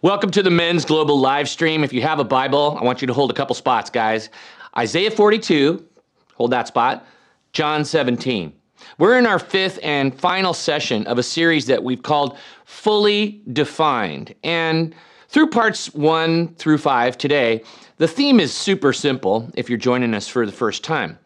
Welcome 0.00 0.30
to 0.30 0.44
the 0.44 0.50
Men's 0.50 0.84
Global 0.84 1.18
live 1.18 1.48
stream. 1.48 1.82
If 1.82 1.92
you 1.92 2.02
have 2.02 2.20
a 2.20 2.24
Bible, 2.24 2.78
I 2.80 2.84
want 2.84 3.00
you 3.00 3.08
to 3.08 3.12
hold 3.12 3.32
a 3.32 3.34
couple 3.34 3.56
spots, 3.56 3.90
guys. 3.90 4.30
Isaiah 4.76 5.10
42, 5.10 5.84
hold 6.36 6.52
that 6.52 6.68
spot. 6.68 7.04
John 7.52 7.84
17. 7.84 8.52
We're 8.98 9.18
in 9.18 9.26
our 9.26 9.40
fifth 9.40 9.80
and 9.82 10.16
final 10.16 10.54
session 10.54 11.04
of 11.08 11.18
a 11.18 11.24
series 11.24 11.66
that 11.66 11.82
we've 11.82 12.00
called 12.00 12.38
Fully 12.64 13.42
Defined. 13.52 14.36
And 14.44 14.94
through 15.26 15.48
parts 15.48 15.92
one 15.92 16.54
through 16.54 16.78
five 16.78 17.18
today, 17.18 17.64
the 17.96 18.06
theme 18.06 18.38
is 18.38 18.54
super 18.54 18.92
simple 18.92 19.50
if 19.56 19.68
you're 19.68 19.78
joining 19.78 20.14
us 20.14 20.28
for 20.28 20.46
the 20.46 20.52
first 20.52 20.84
time. 20.84 21.18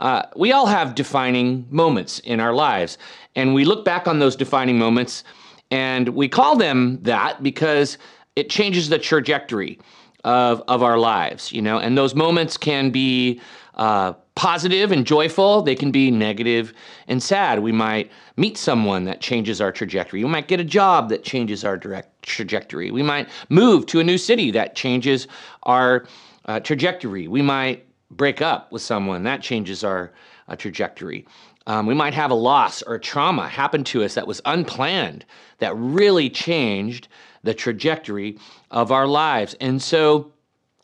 Uh, 0.00 0.22
we 0.34 0.52
all 0.52 0.66
have 0.66 0.94
defining 0.94 1.66
moments 1.68 2.20
in 2.20 2.40
our 2.40 2.54
lives, 2.54 2.96
and 3.34 3.52
we 3.52 3.66
look 3.66 3.84
back 3.84 4.08
on 4.08 4.20
those 4.20 4.36
defining 4.36 4.78
moments 4.78 5.22
and 5.70 6.08
we 6.10 6.28
call 6.28 6.56
them 6.56 6.98
that 7.02 7.42
because 7.42 7.98
it 8.36 8.50
changes 8.50 8.88
the 8.88 8.98
trajectory 8.98 9.78
of, 10.24 10.62
of 10.68 10.82
our 10.82 10.98
lives, 10.98 11.52
you 11.52 11.62
know, 11.62 11.78
and 11.78 11.96
those 11.96 12.14
moments 12.14 12.56
can 12.56 12.90
be 12.90 13.40
uh, 13.74 14.12
positive 14.34 14.92
and 14.92 15.06
joyful. 15.06 15.62
They 15.62 15.74
can 15.74 15.90
be 15.90 16.10
negative 16.10 16.72
and 17.08 17.22
sad. 17.22 17.60
We 17.60 17.72
might 17.72 18.10
meet 18.36 18.56
someone 18.56 19.04
that 19.04 19.20
changes 19.20 19.60
our 19.60 19.72
trajectory. 19.72 20.22
We 20.22 20.30
might 20.30 20.48
get 20.48 20.60
a 20.60 20.64
job 20.64 21.08
that 21.08 21.24
changes 21.24 21.64
our 21.64 21.76
direct 21.76 22.22
trajectory. 22.22 22.90
We 22.90 23.02
might 23.02 23.28
move 23.48 23.86
to 23.86 24.00
a 24.00 24.04
new 24.04 24.18
city 24.18 24.50
that 24.52 24.74
changes 24.74 25.26
our 25.64 26.06
uh, 26.44 26.60
trajectory. 26.60 27.28
We 27.28 27.42
might 27.42 27.86
break 28.10 28.40
up 28.40 28.72
with 28.72 28.82
someone 28.82 29.24
that 29.24 29.42
changes 29.42 29.82
our 29.82 30.12
uh, 30.48 30.56
trajectory. 30.56 31.26
Um, 31.66 31.86
we 31.86 31.94
might 31.94 32.14
have 32.14 32.30
a 32.30 32.34
loss 32.34 32.82
or 32.82 32.94
a 32.94 33.00
trauma 33.00 33.48
happen 33.48 33.84
to 33.84 34.04
us 34.04 34.14
that 34.14 34.26
was 34.26 34.40
unplanned, 34.44 35.24
that 35.58 35.76
really 35.76 36.30
changed 36.30 37.08
the 37.42 37.54
trajectory 37.54 38.38
of 38.70 38.92
our 38.92 39.06
lives. 39.06 39.54
And 39.60 39.82
so 39.82 40.32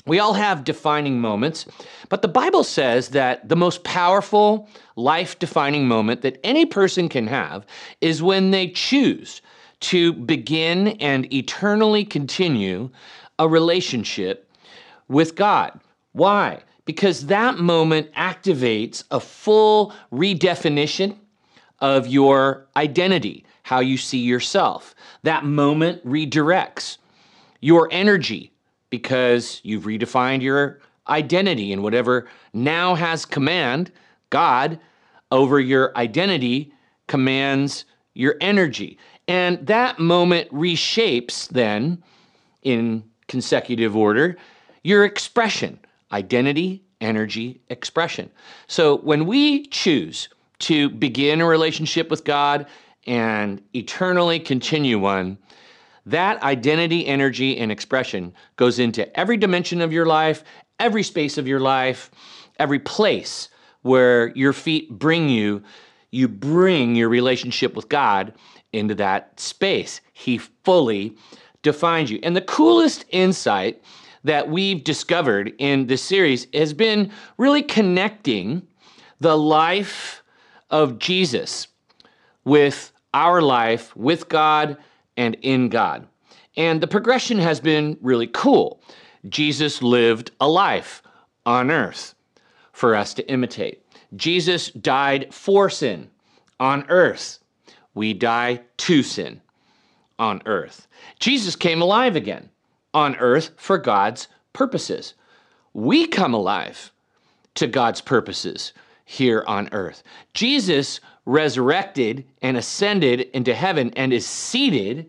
we 0.06 0.18
all 0.18 0.34
have 0.34 0.64
defining 0.64 1.20
moments, 1.20 1.66
but 2.08 2.22
the 2.22 2.28
Bible 2.28 2.64
says 2.64 3.10
that 3.10 3.48
the 3.48 3.56
most 3.56 3.84
powerful 3.84 4.68
life 4.96 5.38
defining 5.38 5.86
moment 5.86 6.22
that 6.22 6.40
any 6.42 6.66
person 6.66 7.08
can 7.08 7.28
have 7.28 7.64
is 8.00 8.22
when 8.22 8.50
they 8.50 8.68
choose 8.68 9.40
to 9.80 10.12
begin 10.12 10.88
and 11.00 11.32
eternally 11.32 12.04
continue 12.04 12.90
a 13.38 13.48
relationship 13.48 14.48
with 15.08 15.34
God. 15.36 15.78
Why? 16.12 16.62
Because 16.84 17.26
that 17.26 17.58
moment 17.58 18.12
activates 18.14 19.04
a 19.10 19.20
full 19.20 19.92
redefinition 20.12 21.16
of 21.78 22.06
your 22.06 22.66
identity, 22.76 23.44
how 23.62 23.80
you 23.80 23.96
see 23.96 24.18
yourself. 24.18 24.94
That 25.22 25.44
moment 25.44 26.04
redirects 26.06 26.98
your 27.60 27.88
energy 27.92 28.52
because 28.90 29.60
you've 29.62 29.84
redefined 29.84 30.42
your 30.42 30.80
identity 31.08 31.72
and 31.72 31.82
whatever 31.82 32.28
now 32.52 32.94
has 32.94 33.24
command, 33.24 33.90
God, 34.30 34.78
over 35.30 35.58
your 35.58 35.96
identity 35.96 36.72
commands 37.06 37.84
your 38.14 38.36
energy. 38.40 38.98
And 39.28 39.66
that 39.66 39.98
moment 39.98 40.50
reshapes 40.50 41.48
then, 41.48 42.02
in 42.62 43.02
consecutive 43.28 43.96
order, 43.96 44.36
your 44.82 45.04
expression 45.04 45.78
identity, 46.12 46.84
energy, 47.00 47.60
expression. 47.68 48.30
So 48.66 48.98
when 48.98 49.26
we 49.26 49.66
choose 49.66 50.28
to 50.60 50.88
begin 50.90 51.40
a 51.40 51.46
relationship 51.46 52.10
with 52.10 52.24
God 52.24 52.66
and 53.06 53.60
eternally 53.74 54.38
continue 54.38 54.98
one, 54.98 55.38
that 56.06 56.42
identity, 56.42 57.06
energy, 57.06 57.58
and 57.58 57.70
expression 57.70 58.34
goes 58.56 58.78
into 58.78 59.18
every 59.18 59.36
dimension 59.36 59.80
of 59.80 59.92
your 59.92 60.06
life, 60.06 60.44
every 60.78 61.02
space 61.02 61.38
of 61.38 61.46
your 61.46 61.60
life, 61.60 62.10
every 62.58 62.78
place 62.78 63.48
where 63.82 64.28
your 64.36 64.52
feet 64.52 64.90
bring 64.90 65.28
you. 65.28 65.62
You 66.10 66.28
bring 66.28 66.94
your 66.94 67.08
relationship 67.08 67.74
with 67.74 67.88
God 67.88 68.34
into 68.72 68.94
that 68.96 69.38
space. 69.40 70.00
He 70.12 70.38
fully 70.38 71.16
defines 71.62 72.10
you. 72.10 72.18
And 72.22 72.36
the 72.36 72.42
coolest 72.42 73.04
insight 73.10 73.82
that 74.24 74.48
we've 74.48 74.84
discovered 74.84 75.52
in 75.58 75.86
this 75.86 76.02
series 76.02 76.46
has 76.54 76.72
been 76.72 77.10
really 77.38 77.62
connecting 77.62 78.66
the 79.20 79.36
life 79.36 80.22
of 80.70 80.98
Jesus 80.98 81.68
with 82.44 82.92
our 83.14 83.42
life, 83.42 83.94
with 83.96 84.28
God, 84.28 84.76
and 85.16 85.36
in 85.42 85.68
God. 85.68 86.06
And 86.56 86.80
the 86.80 86.86
progression 86.86 87.38
has 87.38 87.60
been 87.60 87.96
really 88.00 88.26
cool. 88.26 88.82
Jesus 89.28 89.82
lived 89.82 90.30
a 90.40 90.48
life 90.48 91.02
on 91.46 91.70
earth 91.70 92.14
for 92.72 92.94
us 92.94 93.14
to 93.14 93.28
imitate. 93.30 93.84
Jesus 94.16 94.70
died 94.70 95.32
for 95.32 95.70
sin 95.70 96.10
on 96.58 96.84
earth. 96.88 97.38
We 97.94 98.14
die 98.14 98.60
to 98.78 99.02
sin 99.02 99.40
on 100.18 100.42
earth. 100.46 100.86
Jesus 101.18 101.56
came 101.56 101.82
alive 101.82 102.16
again 102.16 102.48
on 102.94 103.16
earth 103.16 103.50
for 103.56 103.78
God's 103.78 104.28
purposes. 104.52 105.14
We 105.72 106.06
come 106.06 106.34
alive 106.34 106.92
to 107.54 107.66
God's 107.66 108.00
purposes 108.00 108.72
here 109.04 109.44
on 109.46 109.68
earth. 109.72 110.02
Jesus 110.34 111.00
resurrected 111.24 112.24
and 112.40 112.56
ascended 112.56 113.20
into 113.32 113.54
heaven 113.54 113.92
and 113.96 114.12
is 114.12 114.26
seated 114.26 115.08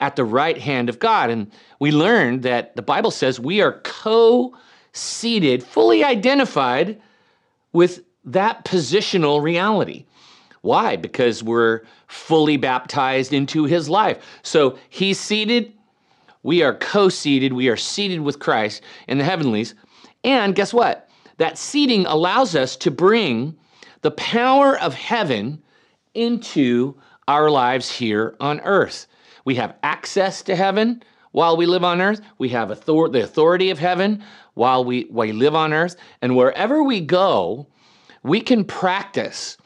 at 0.00 0.16
the 0.16 0.24
right 0.24 0.58
hand 0.58 0.88
of 0.88 0.98
God. 0.98 1.30
And 1.30 1.50
we 1.78 1.92
learned 1.92 2.42
that 2.42 2.74
the 2.76 2.82
Bible 2.82 3.10
says 3.10 3.38
we 3.38 3.60
are 3.60 3.80
co 3.82 4.56
seated, 4.92 5.62
fully 5.62 6.02
identified 6.02 7.00
with 7.72 8.02
that 8.24 8.64
positional 8.64 9.42
reality. 9.42 10.06
Why? 10.62 10.96
Because 10.96 11.42
we're 11.42 11.82
fully 12.06 12.56
baptized 12.56 13.32
into 13.32 13.64
his 13.64 13.88
life. 13.88 14.22
So 14.42 14.78
he's 14.88 15.18
seated 15.18 15.72
we 16.42 16.62
are 16.62 16.74
co 16.74 17.08
seated, 17.08 17.52
we 17.52 17.68
are 17.68 17.76
seated 17.76 18.20
with 18.20 18.38
Christ 18.38 18.82
in 19.08 19.18
the 19.18 19.24
heavenlies. 19.24 19.74
And 20.24 20.54
guess 20.54 20.72
what? 20.72 21.08
That 21.38 21.58
seating 21.58 22.06
allows 22.06 22.54
us 22.54 22.76
to 22.76 22.90
bring 22.90 23.56
the 24.02 24.10
power 24.12 24.78
of 24.78 24.94
heaven 24.94 25.62
into 26.14 26.94
our 27.28 27.50
lives 27.50 27.90
here 27.90 28.36
on 28.40 28.60
earth. 28.60 29.06
We 29.44 29.54
have 29.56 29.76
access 29.82 30.42
to 30.42 30.56
heaven 30.56 31.02
while 31.32 31.56
we 31.56 31.66
live 31.66 31.84
on 31.84 32.00
earth. 32.00 32.20
We 32.38 32.48
have 32.50 32.70
author- 32.70 33.08
the 33.08 33.22
authority 33.22 33.70
of 33.70 33.78
heaven 33.78 34.22
while 34.54 34.84
we, 34.84 35.02
while 35.10 35.26
we 35.26 35.32
live 35.32 35.54
on 35.54 35.72
earth. 35.72 35.96
And 36.22 36.36
wherever 36.36 36.82
we 36.82 37.00
go, 37.00 37.66
we 38.22 38.40
can 38.40 38.64
practice 38.64 39.56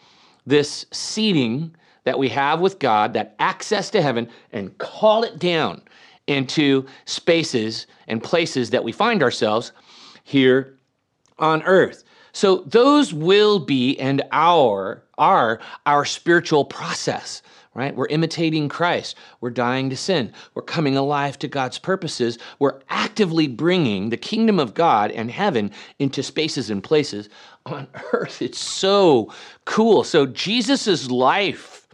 this 0.47 0.87
seating 0.93 1.75
that 2.05 2.19
we 2.19 2.29
have 2.29 2.61
with 2.61 2.79
God, 2.79 3.15
that 3.15 3.35
access 3.39 3.91
to 3.91 4.03
heaven, 4.03 4.29
and 4.53 4.77
call 4.79 5.25
it 5.25 5.39
down 5.39 5.83
into 6.27 6.87
spaces 7.05 7.87
and 8.09 8.23
places 8.23 8.71
that 8.71 8.85
we 8.85 8.93
find 8.93 9.23
ourselves 9.23 9.73
here 10.25 10.79
on 11.39 11.63
earth. 11.65 12.05
So 12.33 12.65
those 12.67 13.15
will 13.15 13.59
be 13.61 13.99
and 13.99 14.23
our 14.33 15.03
are 15.19 15.61
our 15.87 16.05
spiritual 16.05 16.65
process, 16.65 17.43
right? 17.75 17.95
We're 17.95 18.09
imitating 18.09 18.69
Christ. 18.69 19.17
We're 19.41 19.51
dying 19.51 19.89
to 19.91 19.97
sin. 19.97 20.33
We're 20.55 20.63
coming 20.63 20.97
alive 20.97 21.39
to 21.41 21.49
God's 21.49 21.79
purposes. 21.79 22.39
We're 22.59 22.81
actively 22.89 23.47
bringing 23.47 24.11
the 24.11 24.17
kingdom 24.17 24.59
of 24.59 24.75
God 24.75 25.13
and 25.13 25.31
heaven 25.31 25.71
into 26.01 26.25
spaces 26.25 26.71
and 26.71 26.83
places 26.83 27.29
on 27.67 27.87
earth. 28.13 28.43
It's 28.43 28.59
so 28.59 29.33
cool. 29.65 30.03
So 30.03 30.27
Jesus's 30.27 31.11
life 31.11 31.87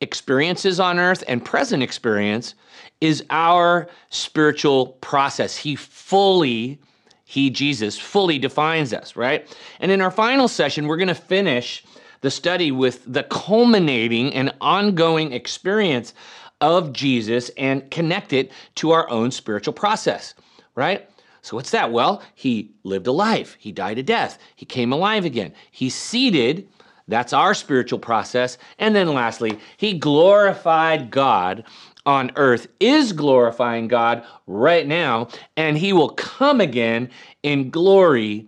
experiences 0.00 0.78
on 0.78 1.00
earth 1.00 1.24
and 1.26 1.44
present 1.44 1.82
experience 1.82 2.54
is 3.00 3.24
our 3.30 3.88
spiritual 4.10 4.86
process. 5.00 5.56
He 5.56 5.76
fully, 5.76 6.80
He, 7.24 7.50
Jesus, 7.50 7.98
fully 7.98 8.38
defines 8.38 8.92
us, 8.92 9.16
right? 9.16 9.46
And 9.80 9.90
in 9.90 10.00
our 10.00 10.10
final 10.10 10.48
session, 10.48 10.86
we're 10.86 10.96
going 10.96 11.08
to 11.08 11.14
finish 11.14 11.84
the 12.20 12.30
study 12.30 12.70
with 12.70 13.04
the 13.06 13.24
culminating 13.24 14.32
and 14.32 14.54
ongoing 14.60 15.32
experience 15.32 16.14
of 16.60 16.92
Jesus 16.92 17.50
and 17.58 17.90
connect 17.90 18.32
it 18.32 18.50
to 18.76 18.92
our 18.92 19.08
own 19.10 19.30
spiritual 19.30 19.74
process, 19.74 20.34
right? 20.74 21.08
So, 21.42 21.56
what's 21.56 21.72
that? 21.72 21.92
Well, 21.92 22.22
he 22.34 22.72
lived 22.84 23.06
a 23.06 23.12
life, 23.12 23.56
he 23.60 23.70
died 23.70 23.98
a 23.98 24.02
death, 24.02 24.38
he 24.56 24.64
came 24.64 24.92
alive 24.92 25.26
again, 25.26 25.52
he's 25.70 25.94
seated. 25.94 26.68
That's 27.06 27.34
our 27.34 27.52
spiritual 27.52 27.98
process. 27.98 28.56
And 28.78 28.96
then 28.96 29.12
lastly, 29.12 29.58
he 29.76 29.98
glorified 29.98 31.10
God 31.10 31.64
on 32.06 32.30
earth 32.36 32.66
is 32.80 33.12
glorifying 33.12 33.88
God 33.88 34.24
right 34.46 34.86
now, 34.86 35.28
and 35.56 35.78
he 35.78 35.92
will 35.92 36.10
come 36.10 36.60
again 36.60 37.10
in 37.42 37.70
glory 37.70 38.46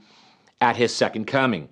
at 0.61 0.77
his 0.77 0.95
second 0.95 1.27
coming. 1.27 1.69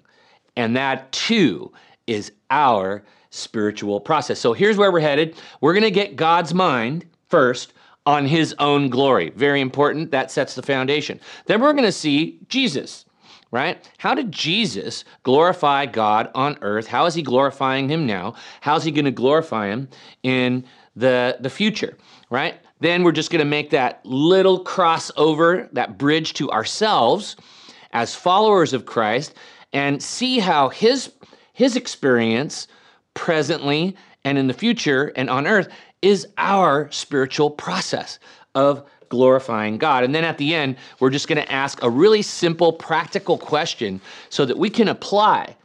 And 0.57 0.77
that 0.77 1.11
too 1.13 1.73
is 2.07 2.33
our 2.51 3.05
spiritual 3.31 4.01
process. 4.01 4.39
So 4.39 4.53
here's 4.53 4.77
where 4.77 4.93
we're 4.93 5.01
headed. 5.01 5.37
We're 5.61 5.73
going 5.73 5.83
to 5.83 5.91
get 5.91 6.17
God's 6.17 6.55
mind 6.55 7.05
first 7.29 7.73
on 8.07 8.27
his 8.27 8.55
own 8.59 8.91
glory. 8.91 9.31
Very 9.31 9.61
important. 9.61 10.11
That 10.11 10.31
sets 10.31 10.55
the 10.55 10.63
foundation. 10.63 11.19
Then 11.47 11.61
we're 11.61 11.73
going 11.73 11.85
to 11.85 11.93
see 11.93 12.39
Jesus, 12.49 13.07
right? 13.51 13.91
How 13.99 14.15
did 14.15 14.31
Jesus 14.31 15.05
glorify 15.23 15.87
God 15.87 16.31
on 16.35 16.59
earth? 16.61 16.87
How 16.87 17.07
is 17.07 17.15
he 17.15 17.23
glorifying 17.23 17.89
him 17.89 18.07
now? 18.07 18.35
How's 18.61 18.85
he 18.85 18.93
going 18.93 19.07
to 19.07 19.11
glorify 19.11 19.69
him 19.69 19.89
in 20.23 20.65
the, 20.97 21.37
the 21.41 21.51
future, 21.51 21.97
right? 22.31 22.61
Then 22.81 23.03
we're 23.03 23.13
just 23.13 23.31
going 23.31 23.41
to 23.41 23.45
make 23.45 23.71
that 23.71 24.05
little 24.05 24.65
crossover, 24.65 25.71
that 25.73 25.99
bridge 25.99 26.35
to 26.35 26.51
ourselves 26.51 27.37
as 27.93 28.15
followers 28.15 28.73
of 28.73 28.87
Christ 28.87 29.35
and 29.73 30.03
see 30.03 30.39
how 30.39 30.69
his 30.69 31.13
his 31.53 31.77
experience 31.77 32.67
presently 33.15 33.97
and 34.25 34.37
in 34.37 34.49
the 34.49 34.55
future 34.55 35.13
and 35.15 35.31
on 35.31 35.47
earth 35.47 35.69
is 36.03 36.27
our 36.37 36.91
spiritual 36.91 37.49
process 37.49 38.19
of 38.57 38.85
glorifying 39.09 39.79
God. 39.79 40.03
And 40.03 40.13
then 40.13 40.25
at 40.25 40.37
the 40.37 40.55
end, 40.55 40.77
we're 40.99 41.11
just 41.11 41.29
going 41.29 41.41
to 41.41 41.53
ask 41.53 41.81
a 41.83 41.89
really 41.89 42.23
simple, 42.23 42.73
practical 42.73 43.39
question 43.39 44.01
so 44.31 44.45
that 44.45 44.59
we 44.59 44.69
can 44.69 44.89
apply 44.89 45.57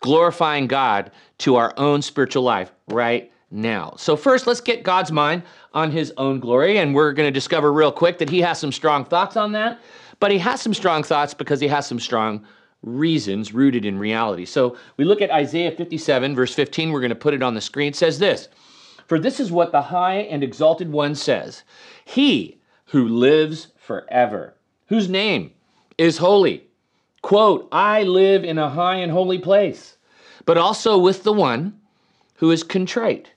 glorifying 0.00 0.66
God 0.66 1.10
to 1.38 1.56
our 1.56 1.72
own 1.78 2.02
spiritual 2.02 2.42
life 2.42 2.70
right 2.88 3.31
now. 3.52 3.94
So, 3.96 4.16
first, 4.16 4.46
let's 4.46 4.60
get 4.60 4.82
God's 4.82 5.12
mind 5.12 5.42
on 5.74 5.90
his 5.90 6.12
own 6.16 6.40
glory. 6.40 6.78
And 6.78 6.94
we're 6.94 7.12
going 7.12 7.26
to 7.26 7.32
discover 7.32 7.72
real 7.72 7.92
quick 7.92 8.18
that 8.18 8.30
he 8.30 8.40
has 8.40 8.58
some 8.58 8.72
strong 8.72 9.04
thoughts 9.04 9.36
on 9.36 9.52
that. 9.52 9.80
But 10.18 10.30
he 10.30 10.38
has 10.38 10.60
some 10.60 10.74
strong 10.74 11.02
thoughts 11.02 11.34
because 11.34 11.60
he 11.60 11.68
has 11.68 11.86
some 11.86 12.00
strong 12.00 12.46
reasons 12.82 13.52
rooted 13.52 13.84
in 13.84 13.98
reality. 13.98 14.44
So, 14.46 14.76
we 14.96 15.04
look 15.04 15.20
at 15.20 15.30
Isaiah 15.30 15.70
57, 15.70 16.34
verse 16.34 16.54
15. 16.54 16.90
We're 16.90 17.00
going 17.00 17.10
to 17.10 17.14
put 17.14 17.34
it 17.34 17.42
on 17.42 17.54
the 17.54 17.60
screen. 17.60 17.88
It 17.88 17.96
says 17.96 18.18
this. 18.18 18.48
For 19.06 19.18
this 19.18 19.40
is 19.40 19.52
what 19.52 19.72
the 19.72 19.82
high 19.82 20.20
and 20.20 20.42
exalted 20.42 20.90
one 20.90 21.14
says 21.14 21.64
He 22.04 22.58
who 22.86 23.06
lives 23.06 23.68
forever, 23.76 24.54
whose 24.86 25.08
name 25.08 25.52
is 25.98 26.18
holy. 26.18 26.66
Quote, 27.20 27.68
I 27.70 28.02
live 28.02 28.44
in 28.44 28.58
a 28.58 28.70
high 28.70 28.96
and 28.96 29.12
holy 29.12 29.38
place, 29.38 29.96
but 30.44 30.58
also 30.58 30.98
with 30.98 31.22
the 31.22 31.32
one 31.32 31.78
who 32.36 32.50
is 32.50 32.64
contrite 32.64 33.31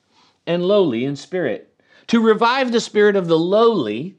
and 0.47 0.63
lowly 0.63 1.05
in 1.05 1.15
spirit, 1.15 1.73
to 2.07 2.21
revive 2.21 2.71
the 2.71 2.79
spirit 2.79 3.15
of 3.15 3.27
the 3.27 3.37
lowly 3.37 4.15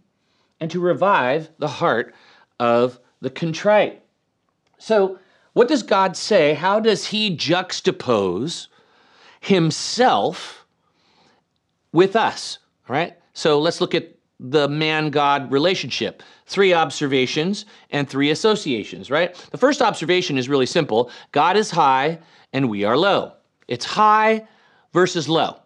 and 0.60 0.70
to 0.70 0.80
revive 0.80 1.50
the 1.58 1.68
heart 1.68 2.14
of 2.58 2.98
the 3.20 3.30
contrite. 3.30 4.02
So, 4.78 5.18
what 5.52 5.68
does 5.68 5.82
God 5.82 6.16
say? 6.16 6.52
How 6.54 6.80
does 6.80 7.06
he 7.06 7.34
juxtapose 7.34 8.68
himself 9.40 10.66
with 11.92 12.14
us, 12.14 12.58
All 12.88 12.94
right? 12.94 13.16
So 13.32 13.58
let's 13.58 13.80
look 13.80 13.94
at 13.94 14.14
the 14.38 14.68
man 14.68 15.08
God 15.10 15.50
relationship. 15.50 16.22
Three 16.46 16.74
observations 16.74 17.64
and 17.90 18.08
three 18.08 18.30
associations, 18.30 19.10
right? 19.10 19.34
The 19.50 19.58
first 19.58 19.80
observation 19.80 20.36
is 20.36 20.48
really 20.48 20.66
simple 20.66 21.10
God 21.32 21.56
is 21.56 21.70
high 21.70 22.18
and 22.52 22.68
we 22.68 22.84
are 22.84 22.96
low. 22.98 23.32
It's 23.66 23.84
high 23.84 24.46
versus 24.92 25.28
low, 25.28 25.56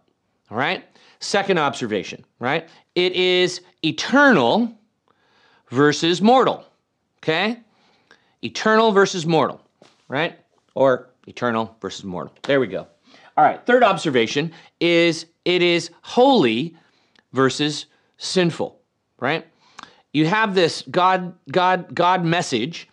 all 0.51 0.57
right? 0.59 0.85
Second 1.21 1.59
observation, 1.59 2.25
right? 2.39 2.69
It 2.95 3.13
is 3.13 3.61
eternal 3.85 4.73
versus 5.71 6.21
mortal, 6.21 6.65
okay? 7.19 7.61
Eternal 8.43 8.93
versus 8.93 9.27
mortal, 9.27 9.61
right? 10.09 10.39
Or 10.75 11.11
eternal 11.27 11.77
versus 11.81 12.05
mortal. 12.05 12.35
There 12.43 12.61
we 12.61 12.67
go. 12.67 12.87
All 13.37 13.45
right, 13.45 13.65
third 13.65 13.83
observation 13.83 14.53
is 14.81 15.27
it 15.45 15.63
is 15.63 15.91
holy 16.03 16.77
versus 17.33 17.87
sinful, 18.19 18.81
right? 19.19 19.47
You 20.13 20.27
have 20.27 20.55
this 20.55 20.83
God, 20.91 21.35
God, 21.51 21.95
God 21.95 22.25
message 22.25 22.89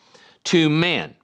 to 0.45 0.69
man. 0.69 1.15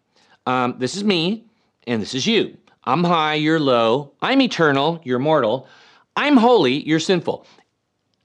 Um, 0.45 0.75
this 0.79 0.95
is 0.95 1.03
me, 1.03 1.45
and 1.87 2.01
this 2.01 2.15
is 2.15 2.25
you. 2.25 2.57
I'm 2.83 3.03
high, 3.03 3.35
you're 3.35 3.59
low. 3.59 4.11
I'm 4.21 4.41
eternal, 4.41 4.99
you're 5.03 5.19
mortal. 5.19 5.67
I'm 6.15 6.37
holy, 6.37 6.87
you're 6.87 6.99
sinful. 6.99 7.45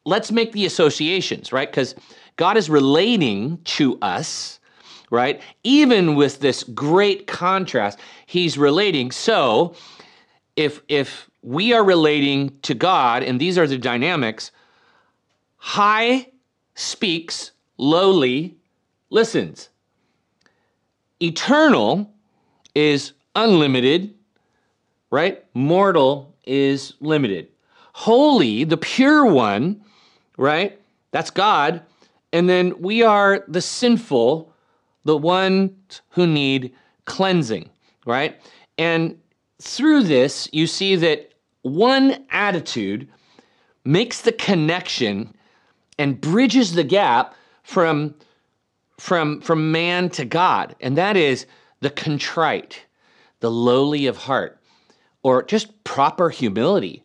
Let's 0.05 0.31
make 0.31 0.53
the 0.53 0.67
associations, 0.67 1.53
right? 1.53 1.71
Because 1.71 1.95
God 2.37 2.57
is 2.57 2.71
relating 2.71 3.59
to 3.65 3.99
us, 4.01 4.61
right? 5.11 5.41
Even 5.65 6.15
with 6.15 6.41
this 6.41 6.63
great 6.63 7.27
contrast, 7.27 7.99
He's 8.27 8.57
relating. 8.59 9.11
So, 9.11 9.75
if 10.57 10.83
if 10.89 11.29
we 11.43 11.73
are 11.73 11.85
relating 11.85 12.59
to 12.61 12.75
God 12.75 13.23
and 13.23 13.41
these 13.41 13.59
are 13.59 13.67
the 13.67 13.79
dynamics, 13.79 14.51
high 15.57 16.29
speaks, 16.75 17.53
lowly 17.77 18.57
listens. 19.11 19.69
Eternal 21.21 22.13
is 22.75 23.13
unlimited, 23.35 24.15
right? 25.11 25.45
Mortal 25.55 26.35
is 26.45 26.95
limited. 27.01 27.49
Holy, 27.99 28.63
the 28.63 28.77
pure 28.77 29.27
one, 29.27 29.83
right? 30.37 30.81
That's 31.11 31.31
God. 31.31 31.83
And 32.33 32.49
then 32.49 32.81
we 32.81 33.03
are 33.03 33.45
the 33.49 33.61
sinful, 33.61 34.55
the 35.05 35.17
ones 35.17 36.01
who 36.11 36.25
need 36.25 36.73
cleansing, 37.07 37.69
right? 38.07 38.41
And 38.79 39.19
through 39.61 40.05
this, 40.05 40.49
you 40.53 40.69
see 40.69 40.95
that 40.95 41.33
one 41.63 42.25
attitude 42.31 43.09
makes 43.85 44.21
the 44.21 44.31
connection 44.31 45.35
and 45.99 46.21
bridges 46.21 46.75
the 46.75 46.85
gap 46.85 47.35
from, 47.65 48.15
from, 49.01 49.41
from 49.41 49.73
man 49.73 50.09
to 50.11 50.25
God, 50.25 50.77
and 50.81 50.97
that 50.97 51.17
is 51.17 51.47
the 51.81 51.91
contrite, 51.91 52.87
the 53.41 53.51
lowly 53.51 54.07
of 54.07 54.19
heart, 54.19 54.61
or 55.25 55.43
just 55.43 55.83
proper 55.83 56.31
humility. 56.31 57.03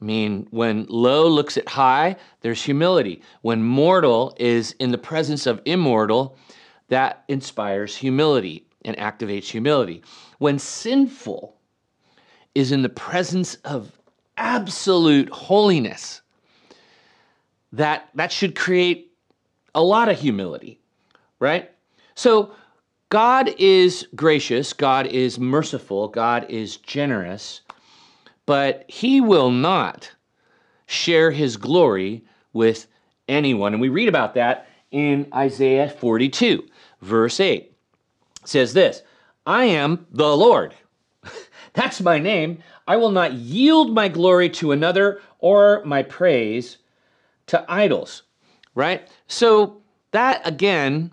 I 0.00 0.04
mean, 0.04 0.46
when 0.50 0.86
low 0.88 1.26
looks 1.26 1.56
at 1.56 1.68
high, 1.68 2.16
there's 2.40 2.62
humility. 2.62 3.22
When 3.42 3.62
mortal 3.62 4.34
is 4.38 4.72
in 4.78 4.92
the 4.92 4.98
presence 4.98 5.46
of 5.46 5.60
immortal, 5.64 6.36
that 6.88 7.24
inspires 7.28 7.96
humility 7.96 8.66
and 8.84 8.96
activates 8.96 9.50
humility. 9.50 10.02
When 10.38 10.58
sinful 10.58 11.56
is 12.54 12.70
in 12.70 12.82
the 12.82 12.88
presence 12.88 13.56
of 13.56 13.92
absolute 14.36 15.28
holiness, 15.30 16.22
that, 17.72 18.08
that 18.14 18.32
should 18.32 18.54
create 18.54 19.12
a 19.74 19.82
lot 19.82 20.08
of 20.08 20.18
humility, 20.18 20.80
right? 21.40 21.70
So, 22.14 22.52
God 23.10 23.54
is 23.58 24.06
gracious, 24.14 24.74
God 24.74 25.06
is 25.06 25.38
merciful, 25.38 26.08
God 26.08 26.44
is 26.50 26.76
generous, 26.76 27.62
but 28.48 28.86
He 28.88 29.20
will 29.20 29.50
not 29.50 30.10
share 30.86 31.30
His 31.30 31.58
glory 31.58 32.24
with 32.54 32.86
anyone. 33.28 33.74
And 33.74 33.80
we 33.82 33.90
read 33.90 34.08
about 34.08 34.32
that 34.36 34.68
in 34.90 35.28
Isaiah 35.34 35.90
42, 35.90 36.66
verse 37.02 37.40
8. 37.40 37.70
It 38.40 38.48
says 38.48 38.72
this 38.72 39.02
I 39.46 39.64
am 39.64 40.06
the 40.10 40.34
Lord. 40.34 40.74
That's 41.74 42.00
my 42.00 42.18
name. 42.18 42.62
I 42.86 42.96
will 42.96 43.10
not 43.10 43.34
yield 43.34 43.92
my 43.92 44.08
glory 44.08 44.48
to 44.48 44.72
another 44.72 45.20
or 45.40 45.82
my 45.84 46.02
praise 46.02 46.78
to 47.48 47.62
idols. 47.70 48.22
Right? 48.74 49.10
So 49.26 49.82
that 50.12 50.40
again, 50.48 51.12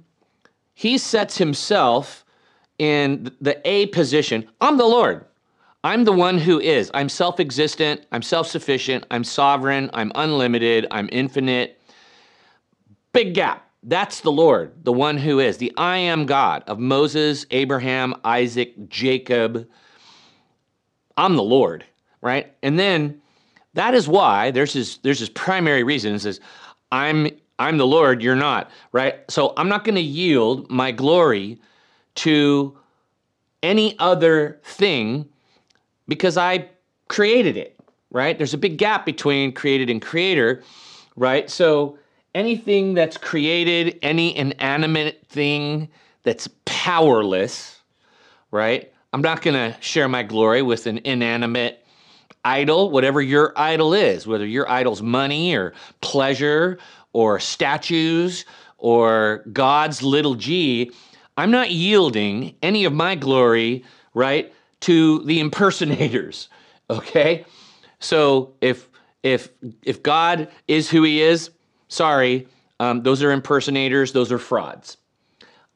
he 0.73 0.97
sets 0.97 1.37
himself 1.37 2.23
in 2.79 3.35
the 3.41 3.59
A 3.67 3.87
position. 3.87 4.47
I'm 4.61 4.77
the 4.77 4.85
Lord. 4.85 5.25
I'm 5.85 6.03
the 6.03 6.11
one 6.11 6.39
who 6.39 6.59
is. 6.59 6.89
I'm 6.95 7.09
self 7.09 7.39
existent. 7.39 8.07
I'm 8.11 8.23
self 8.23 8.47
sufficient. 8.47 9.05
I'm 9.11 9.23
sovereign. 9.23 9.91
I'm 9.93 10.11
unlimited. 10.15 10.87
I'm 10.89 11.07
infinite. 11.11 11.79
Big 13.13 13.35
gap. 13.35 13.69
That's 13.83 14.21
the 14.21 14.31
Lord, 14.31 14.83
the 14.83 14.91
one 14.91 15.15
who 15.15 15.39
is, 15.39 15.57
the 15.57 15.71
I 15.77 15.97
am 15.97 16.25
God 16.25 16.63
of 16.65 16.79
Moses, 16.79 17.45
Abraham, 17.51 18.15
Isaac, 18.23 18.89
Jacob, 18.89 19.69
I'm 21.17 21.35
the 21.35 21.43
Lord, 21.43 21.85
right? 22.19 22.51
And 22.63 22.79
then 22.79 23.21
that 23.75 23.93
is 23.93 24.07
why 24.07 24.49
there's 24.49 24.73
his 24.73 24.97
there's 25.03 25.19
his 25.19 25.29
primary 25.29 25.83
reason 25.83 26.15
is 26.15 26.39
I'm 26.91 27.29
I'm 27.59 27.77
the 27.77 27.85
Lord, 27.85 28.23
you're 28.23 28.35
not, 28.35 28.71
right? 28.91 29.19
So 29.29 29.53
I'm 29.55 29.69
not 29.69 29.83
going 29.83 29.95
to 29.95 30.01
yield 30.01 30.67
my 30.67 30.91
glory 30.91 31.59
to 32.15 32.75
any 33.61 33.95
other 33.99 34.59
thing 34.63 35.29
because 36.07 36.37
I 36.37 36.69
created 37.07 37.57
it, 37.57 37.79
right? 38.11 38.37
There's 38.37 38.53
a 38.53 38.57
big 38.57 38.77
gap 38.77 39.05
between 39.05 39.51
created 39.51 39.89
and 39.89 40.01
creator, 40.01 40.63
right? 41.15 41.49
So 41.49 41.97
anything 42.33 42.93
that's 42.93 43.17
created, 43.17 43.99
any 44.01 44.35
inanimate 44.35 45.25
thing 45.27 45.89
that's 46.23 46.49
powerless, 46.65 47.79
right? 48.51 48.91
I'm 49.13 49.21
not 49.21 49.41
going 49.41 49.53
to 49.53 49.79
share 49.81 50.09
my 50.09 50.23
glory 50.23 50.61
with 50.61 50.87
an 50.87 50.99
inanimate 51.05 51.85
idol, 52.43 52.91
whatever 52.91 53.21
your 53.21 53.53
idol 53.55 53.93
is, 53.93 54.27
whether 54.27 54.45
your 54.45 54.69
idol's 54.69 55.01
money 55.01 55.55
or 55.55 55.73
pleasure 56.01 56.77
or 57.13 57.39
statues 57.39 58.45
or 58.77 59.43
God's 59.51 60.03
little 60.03 60.35
g, 60.35 60.91
I'm 61.37 61.51
not 61.51 61.71
yielding 61.71 62.55
any 62.61 62.85
of 62.85 62.93
my 62.93 63.15
glory, 63.15 63.83
right, 64.13 64.53
to 64.85 65.19
the 65.23 65.39
impersonators. 65.39 66.49
Okay? 66.87 67.45
So 67.97 68.53
if 68.61 68.87
if 69.23 69.49
if 69.81 70.03
God 70.03 70.49
is 70.67 70.87
who 70.87 71.01
he 71.01 71.19
is, 71.19 71.49
sorry, 71.87 72.47
um, 72.79 73.01
those 73.01 73.23
are 73.23 73.31
impersonators, 73.31 74.13
those 74.13 74.31
are 74.31 74.37
frauds. 74.37 74.97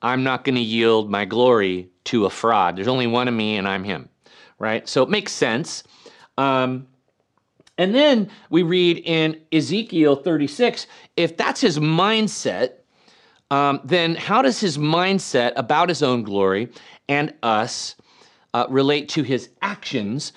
I'm 0.04 0.24
not 0.24 0.44
going 0.44 0.54
to 0.54 0.62
yield 0.62 1.10
my 1.10 1.26
glory 1.26 1.90
to 2.04 2.28
a 2.28 2.30
fraud. 2.30 2.76
There's 2.76 2.88
only 2.88 3.08
one 3.08 3.28
of 3.28 3.34
me, 3.34 3.58
and 3.58 3.68
I'm 3.68 3.84
him, 3.84 4.08
right? 4.60 4.88
So 4.88 5.02
it 5.02 5.10
makes 5.10 5.32
sense. 5.32 5.84
Um, 6.38 6.86
and 7.80 7.96
then 7.96 8.30
we 8.52 8.62
read 8.62 9.02
in 9.04 9.42
Ezekiel 9.52 10.18
36 10.18 10.86
if 11.18 11.38
that's 11.38 11.60
his 11.60 11.80
mindset, 11.80 12.74
um, 13.50 13.80
then 13.84 14.14
how 14.14 14.44
does 14.44 14.60
his 14.60 14.78
mindset 14.78 15.54
about 15.56 15.90
his 15.90 16.04
own 16.04 16.22
glory 16.22 16.70
and 17.08 17.34
us 17.42 17.96
uh, 18.54 18.66
relate 18.70 19.10
to 19.10 19.24
his 19.24 19.50
actions 19.62 20.34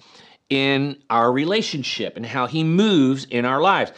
in 0.51 0.97
our 1.09 1.33
relationship 1.33 2.17
and 2.17 2.27
how 2.27 2.47
he 2.47 2.65
moves 2.65 3.25
in 3.25 3.45
our 3.45 3.61
lives? 3.61 3.93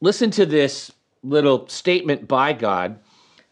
Listen 0.00 0.30
to 0.32 0.46
this 0.46 0.92
little 1.22 1.68
statement 1.68 2.26
by 2.26 2.52
God. 2.52 2.98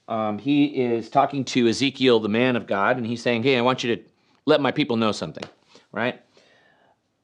Um, 0.09 0.39
he 0.39 0.67
is 0.67 1.09
talking 1.09 1.45
to 1.47 1.69
Ezekiel, 1.69 2.21
the 2.21 2.29
man 2.29 2.57
of 2.57 2.67
God, 2.67 2.97
and 2.97 3.07
he's 3.07 3.23
saying, 3.23 3.45
Hey, 3.45 3.57
I 3.57 3.61
want 3.61 3.85
you 3.85 3.97
to 3.97 4.03
let 4.47 4.61
my 4.61 4.73
people 4.73 4.97
know 4.97 5.13
something, 5.13 5.45
right? 5.93 6.21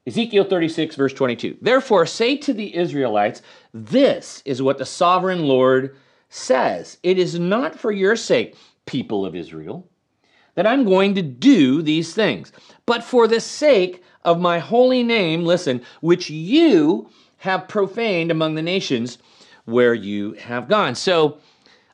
Ezekiel 0.07 0.45
36, 0.45 0.95
verse 0.95 1.13
22. 1.13 1.57
Therefore, 1.61 2.05
say 2.05 2.37
to 2.37 2.53
the 2.53 2.73
Israelites, 2.73 3.41
This 3.73 4.41
is 4.45 4.61
what 4.61 4.77
the 4.77 4.85
sovereign 4.85 5.45
Lord 5.45 5.97
says 6.29 6.97
It 7.03 7.19
is 7.19 7.37
not 7.37 7.77
for 7.77 7.91
your 7.91 8.15
sake, 8.15 8.55
people 8.85 9.25
of 9.25 9.35
Israel, 9.35 9.85
that 10.57 10.65
I'm 10.65 10.85
going 10.85 11.13
to 11.13 11.21
do 11.21 11.83
these 11.83 12.15
things, 12.15 12.51
but 12.87 13.03
for 13.03 13.27
the 13.27 13.39
sake 13.39 14.01
of 14.23 14.41
my 14.41 14.57
holy 14.57 15.03
name, 15.03 15.45
listen, 15.45 15.83
which 16.01 16.31
you 16.31 17.07
have 17.37 17.67
profaned 17.67 18.31
among 18.31 18.55
the 18.55 18.63
nations 18.63 19.19
where 19.65 19.93
you 19.93 20.33
have 20.33 20.67
gone. 20.67 20.95
So, 20.95 21.37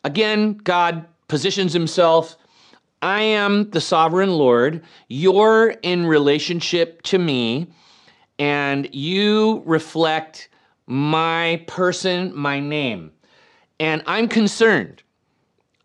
again, 0.06 0.54
God 0.64 1.06
positions 1.28 1.74
himself. 1.74 2.38
I 3.02 3.22
am 3.22 3.70
the 3.72 3.82
sovereign 3.82 4.32
Lord. 4.32 4.82
You're 5.10 5.72
in 5.82 6.06
relationship 6.06 7.02
to 7.02 7.20
me, 7.20 7.68
and 8.40 8.88
you 8.96 9.62
reflect 9.66 10.48
my 10.88 11.62
person, 11.68 12.34
my 12.34 12.62
name. 12.62 13.12
And 13.82 14.02
I'm 14.08 14.30
concerned 14.30 15.04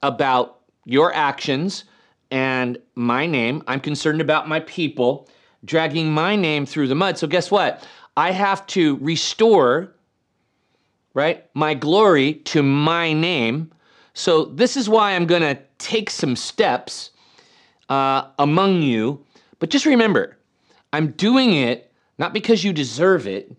about 0.01 0.61
your 0.85 1.13
actions 1.13 1.83
and 2.31 2.79
my 2.95 3.27
name. 3.27 3.63
I'm 3.67 3.81
concerned 3.81 4.21
about 4.21 4.49
my 4.49 4.61
people 4.61 5.29
dragging 5.65 6.13
my 6.13 6.37
name 6.37 6.67
through 6.67 6.89
the 6.89 6.95
mud. 6.95 7.19
So, 7.19 7.27
guess 7.27 7.51
what? 7.51 7.87
I 8.17 8.33
have 8.33 8.67
to 8.69 8.97
restore, 8.97 9.93
right, 11.15 11.45
my 11.55 11.75
glory 11.75 12.35
to 12.35 12.63
my 12.63 13.13
name. 13.13 13.73
So, 14.15 14.47
this 14.47 14.77
is 14.77 14.89
why 14.89 15.13
I'm 15.13 15.27
going 15.27 15.43
to 15.43 15.59
take 15.79 16.11
some 16.11 16.37
steps 16.37 17.11
uh, 17.89 18.29
among 18.39 18.83
you. 18.83 19.25
But 19.59 19.71
just 19.71 19.87
remember, 19.87 20.37
I'm 20.93 21.13
doing 21.13 21.55
it 21.55 21.89
not 22.19 22.33
because 22.33 22.65
you 22.65 22.73
deserve 22.73 23.27
it, 23.27 23.53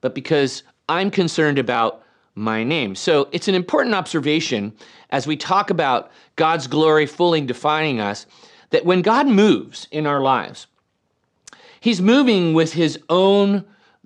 but 0.00 0.14
because 0.14 0.62
I'm 0.88 1.10
concerned 1.10 1.58
about 1.58 2.02
my 2.34 2.64
name. 2.64 2.94
So 2.94 3.28
it's 3.32 3.48
an 3.48 3.54
important 3.54 3.94
observation 3.94 4.72
as 5.10 5.26
we 5.26 5.36
talk 5.36 5.70
about 5.70 6.10
God's 6.36 6.66
glory 6.66 7.06
fully 7.06 7.40
defining 7.40 8.00
us 8.00 8.26
that 8.70 8.84
when 8.84 9.02
God 9.02 9.28
moves 9.28 9.86
in 9.90 10.06
our 10.06 10.20
lives, 10.20 10.66
He's 11.80 12.00
moving 12.00 12.54
with 12.54 12.72
His 12.72 12.98
own 13.08 13.64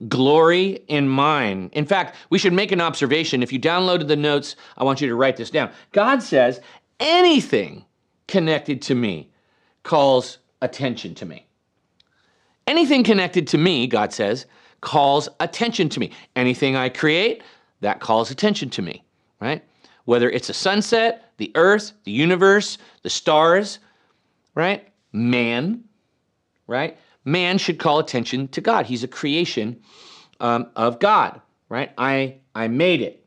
glory 0.08 0.80
in 0.88 1.08
mind. 1.08 1.70
In 1.72 1.86
fact, 1.86 2.16
we 2.30 2.38
should 2.38 2.52
make 2.52 2.72
an 2.72 2.80
observation. 2.80 3.42
If 3.42 3.52
you 3.52 3.58
downloaded 3.58 4.08
the 4.08 4.16
notes, 4.16 4.56
I 4.76 4.84
want 4.84 5.00
you 5.00 5.08
to 5.08 5.14
write 5.14 5.36
this 5.36 5.50
down. 5.50 5.70
God 5.92 6.22
says, 6.22 6.60
anything 7.00 7.84
connected 8.26 8.82
to 8.82 8.94
me 8.94 9.30
calls 9.82 10.38
attention 10.60 11.14
to 11.16 11.26
me. 11.26 11.46
Anything 12.66 13.02
connected 13.02 13.46
to 13.48 13.58
me, 13.58 13.86
God 13.86 14.12
says, 14.12 14.46
calls 14.82 15.28
attention 15.40 15.88
to 15.88 16.00
me. 16.00 16.12
Anything 16.36 16.76
I 16.76 16.90
create, 16.90 17.42
that 17.80 18.00
calls 18.00 18.30
attention 18.30 18.70
to 18.70 18.82
me, 18.82 19.04
right? 19.40 19.64
Whether 20.04 20.30
it's 20.30 20.48
a 20.48 20.54
sunset, 20.54 21.32
the 21.36 21.52
earth, 21.54 21.92
the 22.04 22.12
universe, 22.12 22.78
the 23.02 23.10
stars, 23.10 23.78
right? 24.54 24.88
Man, 25.12 25.84
right? 26.66 26.96
Man 27.24 27.58
should 27.58 27.78
call 27.78 27.98
attention 27.98 28.48
to 28.48 28.60
God. 28.60 28.86
He's 28.86 29.04
a 29.04 29.08
creation 29.08 29.80
um, 30.40 30.68
of 30.76 30.98
God, 30.98 31.40
right? 31.68 31.92
I 31.98 32.36
I 32.54 32.68
made 32.68 33.00
it. 33.00 33.24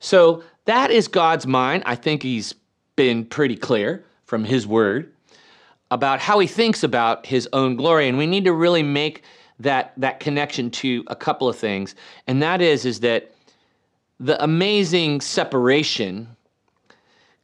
So 0.00 0.42
that 0.64 0.90
is 0.90 1.08
God's 1.08 1.46
mind. 1.46 1.82
I 1.86 1.94
think 1.94 2.22
he's 2.22 2.54
been 2.96 3.24
pretty 3.24 3.56
clear 3.56 4.04
from 4.24 4.44
his 4.44 4.66
word 4.66 5.12
about 5.90 6.20
how 6.20 6.38
he 6.38 6.46
thinks 6.46 6.82
about 6.82 7.26
his 7.26 7.48
own 7.52 7.76
glory 7.76 8.08
and 8.08 8.18
we 8.18 8.26
need 8.26 8.44
to 8.44 8.52
really 8.52 8.82
make 8.82 9.22
that 9.60 9.92
that 9.96 10.20
connection 10.20 10.70
to 10.70 11.04
a 11.06 11.14
couple 11.14 11.48
of 11.48 11.56
things 11.56 11.94
and 12.26 12.42
that 12.42 12.60
is 12.60 12.84
is 12.84 13.00
that 13.00 13.33
the 14.20 14.42
amazing 14.42 15.20
separation 15.20 16.36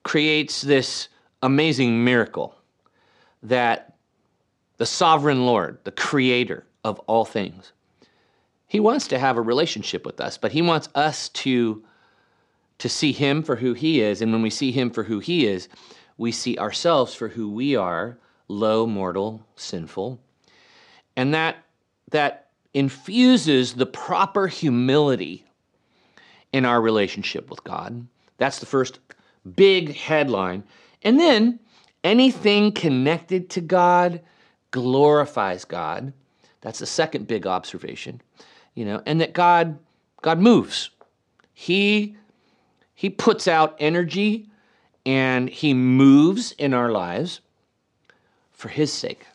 creates 0.03 0.62
this 0.62 1.09
amazing 1.43 2.05
miracle 2.05 2.55
that 3.43 3.95
the 4.77 4.87
sovereign 4.87 5.47
Lord, 5.47 5.79
the 5.85 5.91
creator 5.91 6.65
of 6.85 6.99
all 7.00 7.25
things, 7.25 7.73
he 8.67 8.81
wants 8.81 9.09
to 9.09 9.19
have 9.19 9.37
a 9.37 9.43
relationship 9.43 10.07
with 10.07 10.21
us, 10.21 10.39
but 10.39 10.53
he 10.53 10.62
wants 10.62 10.89
us 10.95 11.29
to 11.31 11.85
to 12.79 12.89
see 12.89 13.12
him 13.12 13.43
for 13.43 13.57
who 13.57 13.75
he 13.75 14.00
is, 14.00 14.23
and 14.23 14.33
when 14.33 14.41
we 14.41 14.49
see 14.49 14.73
him 14.73 14.89
for 14.91 15.03
who 15.03 15.19
he 15.19 15.47
is, 15.47 15.69
we 16.17 16.33
see 16.33 16.57
ourselves 16.57 17.12
for 17.12 17.29
who 17.29 17.50
we 17.50 17.77
are, 17.77 18.17
low, 18.49 18.87
mortal, 18.87 19.47
sinful. 19.55 20.19
And 21.15 21.35
that 21.35 21.57
that 22.11 22.49
infuses 22.73 23.75
the 23.75 23.85
proper 23.85 24.47
humility 24.47 25.45
in 26.52 26.64
our 26.64 26.80
relationship 26.80 27.50
with 27.50 27.62
God. 27.64 28.07
That's 28.38 28.59
the 28.59 28.66
first 28.66 28.99
big 29.54 29.95
headline. 29.97 30.64
And 31.02 31.19
then 31.19 31.61
anything 32.04 32.73
connected 32.73 33.50
to 33.50 33.61
God 33.61 34.21
glorifies 34.71 35.64
God. 35.64 36.12
That's 36.61 36.78
the 36.78 36.87
second 36.87 37.26
big 37.26 37.47
observation. 37.47 38.21
You 38.75 38.85
know, 38.85 39.02
and 39.07 39.21
that 39.21 39.33
God 39.33 39.78
God 40.23 40.38
moves. 40.38 40.90
He 41.52 42.16
he 42.95 43.11
puts 43.11 43.49
out 43.49 43.76
energy 43.78 44.49
and 45.07 45.49
he 45.49 45.73
moves 45.75 46.52
in 46.52 46.75
our 46.75 46.90
lives 46.90 47.40
for 48.52 48.69
his 48.69 48.92
sake. 48.92 49.26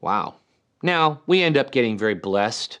Wow. 0.00 0.36
Now, 0.82 1.20
we 1.26 1.42
end 1.42 1.56
up 1.56 1.70
getting 1.70 1.96
very 1.96 2.14
blessed 2.14 2.78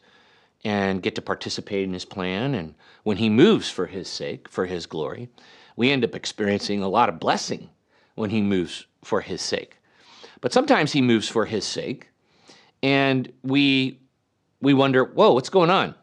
and 0.64 1.02
get 1.02 1.14
to 1.14 1.22
participate 1.22 1.84
in 1.84 1.92
his 1.92 2.04
plan. 2.04 2.54
And 2.54 2.74
when 3.02 3.18
he 3.18 3.28
moves 3.28 3.68
for 3.70 3.86
his 3.86 4.08
sake, 4.08 4.48
for 4.48 4.66
his 4.66 4.86
glory, 4.86 5.28
we 5.76 5.90
end 5.90 6.04
up 6.04 6.14
experiencing 6.14 6.82
a 6.82 6.88
lot 6.88 7.08
of 7.08 7.20
blessing 7.20 7.68
when 8.14 8.30
he 8.30 8.40
moves 8.40 8.86
for 9.02 9.20
his 9.20 9.42
sake. 9.42 9.76
But 10.40 10.52
sometimes 10.52 10.92
he 10.92 11.02
moves 11.02 11.28
for 11.28 11.46
his 11.46 11.64
sake, 11.64 12.10
and 12.82 13.32
we 13.42 14.00
we 14.60 14.74
wonder, 14.74 15.04
whoa, 15.04 15.32
what's 15.32 15.50
going 15.50 15.70
on? 15.70 15.94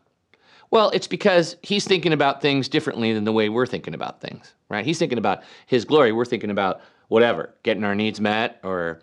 Well, 0.69 0.89
it's 0.91 1.07
because 1.07 1.57
he's 1.61 1.85
thinking 1.85 2.13
about 2.13 2.41
things 2.41 2.69
differently 2.69 3.13
than 3.13 3.23
the 3.23 3.31
way 3.31 3.49
we're 3.49 3.65
thinking 3.65 3.93
about 3.93 4.21
things, 4.21 4.53
right? 4.69 4.85
He's 4.85 4.99
thinking 4.99 5.17
about 5.17 5.43
his 5.65 5.83
glory. 5.83 6.11
We're 6.11 6.25
thinking 6.25 6.49
about 6.49 6.81
whatever, 7.09 7.53
getting 7.63 7.83
our 7.83 7.95
needs 7.95 8.21
met 8.21 8.59
or 8.63 9.01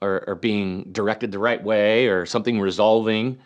or, 0.00 0.24
or 0.28 0.34
being 0.36 0.84
directed 0.92 1.32
the 1.32 1.38
right 1.38 1.62
way 1.62 2.06
or 2.06 2.24
something 2.24 2.60
resolving. 2.60 3.38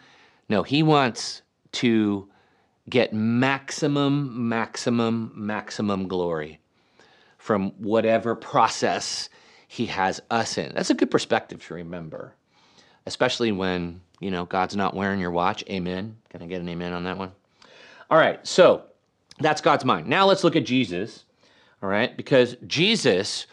No, 0.48 0.62
he 0.62 0.82
wants 0.82 1.42
to 1.72 2.28
get 2.88 3.12
maximum, 3.12 4.48
maximum, 4.48 5.32
maximum 5.34 6.08
glory 6.08 6.60
from 7.38 7.70
whatever 7.78 8.34
process 8.34 9.28
he 9.68 9.86
has 9.86 10.20
us 10.30 10.58
in. 10.58 10.72
That's 10.74 10.90
a 10.90 10.94
good 10.94 11.10
perspective 11.10 11.64
to 11.66 11.74
remember, 11.74 12.34
especially 13.06 13.52
when, 13.52 14.00
you 14.20 14.30
know, 14.30 14.44
God's 14.44 14.76
not 14.76 14.94
wearing 14.94 15.20
your 15.20 15.30
watch. 15.30 15.64
Amen. 15.68 16.16
Can 16.28 16.42
I 16.42 16.46
get 16.46 16.60
an 16.60 16.68
amen 16.68 16.92
on 16.92 17.04
that 17.04 17.18
one? 17.18 17.32
All 18.10 18.18
right, 18.18 18.46
so 18.46 18.82
that's 19.38 19.60
God's 19.60 19.84
mind. 19.84 20.06
Now 20.06 20.26
let's 20.26 20.44
look 20.44 20.56
at 20.56 20.66
Jesus, 20.66 21.24
all 21.82 21.88
right, 21.88 22.14
because 22.16 22.56
Jesus 22.66 23.46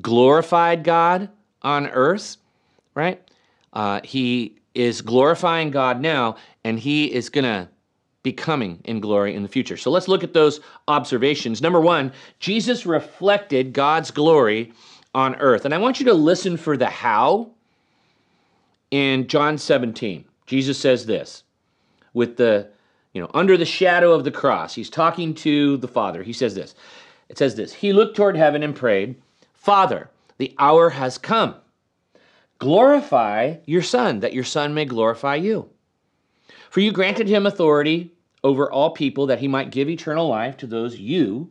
glorified 0.00 0.84
God 0.84 1.28
on 1.62 1.88
earth, 1.88 2.38
right? 2.94 3.20
Uh, 3.72 4.00
he 4.02 4.56
is 4.78 5.02
glorifying 5.02 5.70
God 5.72 6.00
now, 6.00 6.36
and 6.62 6.78
he 6.78 7.12
is 7.12 7.28
going 7.28 7.44
to 7.44 7.68
be 8.22 8.32
coming 8.32 8.80
in 8.84 9.00
glory 9.00 9.34
in 9.34 9.42
the 9.42 9.48
future. 9.48 9.76
So 9.76 9.90
let's 9.90 10.06
look 10.06 10.22
at 10.22 10.34
those 10.34 10.60
observations. 10.86 11.60
Number 11.60 11.80
one, 11.80 12.12
Jesus 12.38 12.86
reflected 12.86 13.72
God's 13.72 14.12
glory 14.12 14.72
on 15.14 15.34
earth. 15.36 15.64
And 15.64 15.74
I 15.74 15.78
want 15.78 15.98
you 15.98 16.06
to 16.06 16.14
listen 16.14 16.56
for 16.56 16.76
the 16.76 16.86
how 16.86 17.50
in 18.90 19.26
John 19.26 19.58
17. 19.58 20.24
Jesus 20.46 20.78
says 20.78 21.06
this 21.06 21.42
with 22.14 22.36
the, 22.36 22.68
you 23.12 23.20
know, 23.20 23.30
under 23.34 23.56
the 23.56 23.64
shadow 23.64 24.12
of 24.12 24.22
the 24.22 24.30
cross. 24.30 24.74
He's 24.74 24.90
talking 24.90 25.34
to 25.34 25.76
the 25.78 25.88
Father. 25.88 26.22
He 26.22 26.32
says 26.32 26.54
this. 26.54 26.74
It 27.28 27.36
says 27.36 27.56
this 27.56 27.72
He 27.72 27.92
looked 27.92 28.16
toward 28.16 28.36
heaven 28.36 28.62
and 28.62 28.76
prayed, 28.76 29.16
Father, 29.54 30.08
the 30.38 30.54
hour 30.58 30.90
has 30.90 31.18
come. 31.18 31.56
Glorify 32.58 33.56
your 33.66 33.82
Son, 33.82 34.20
that 34.20 34.32
your 34.32 34.44
Son 34.44 34.74
may 34.74 34.84
glorify 34.84 35.36
you. 35.36 35.70
For 36.70 36.80
you 36.80 36.92
granted 36.92 37.28
him 37.28 37.46
authority 37.46 38.12
over 38.44 38.70
all 38.70 38.90
people 38.90 39.26
that 39.26 39.38
he 39.38 39.48
might 39.48 39.70
give 39.70 39.88
eternal 39.88 40.28
life 40.28 40.56
to 40.58 40.66
those 40.66 40.98
you 40.98 41.50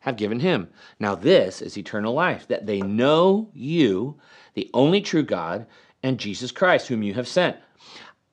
have 0.00 0.16
given 0.16 0.40
him. 0.40 0.68
Now, 0.98 1.14
this 1.14 1.62
is 1.62 1.78
eternal 1.78 2.12
life, 2.12 2.48
that 2.48 2.66
they 2.66 2.80
know 2.80 3.50
you, 3.54 4.18
the 4.54 4.70
only 4.74 5.00
true 5.00 5.22
God, 5.22 5.66
and 6.02 6.18
Jesus 6.18 6.50
Christ, 6.50 6.88
whom 6.88 7.02
you 7.02 7.14
have 7.14 7.28
sent. 7.28 7.56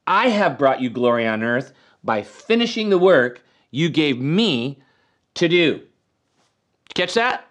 I 0.07 0.29
have 0.29 0.57
brought 0.57 0.81
you 0.81 0.89
glory 0.89 1.27
on 1.27 1.43
earth 1.43 1.73
by 2.03 2.23
finishing 2.23 2.89
the 2.89 2.97
work 2.97 3.43
you 3.71 3.89
gave 3.89 4.19
me 4.19 4.81
to 5.35 5.47
do. 5.47 5.81
Catch 6.95 7.13
that? 7.13 7.45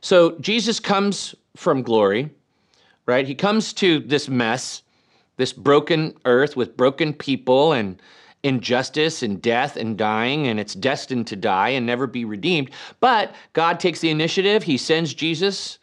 So, 0.00 0.38
Jesus 0.38 0.80
comes 0.80 1.34
from 1.56 1.82
glory, 1.82 2.30
right? 3.06 3.26
He 3.26 3.34
comes 3.34 3.72
to 3.74 4.00
this 4.00 4.28
mess, 4.28 4.82
this 5.36 5.52
broken 5.52 6.16
earth 6.24 6.56
with 6.56 6.76
broken 6.76 7.12
people 7.12 7.72
and 7.72 8.00
injustice 8.42 9.22
and 9.22 9.40
death 9.40 9.76
and 9.76 9.96
dying, 9.96 10.46
and 10.46 10.60
it's 10.60 10.74
destined 10.74 11.26
to 11.28 11.36
die 11.36 11.70
and 11.70 11.86
never 11.86 12.06
be 12.06 12.24
redeemed. 12.24 12.70
But 13.00 13.34
God 13.54 13.80
takes 13.80 14.00
the 14.00 14.10
initiative. 14.10 14.62
He 14.62 14.76
sends 14.76 15.14
Jesus, 15.14 15.78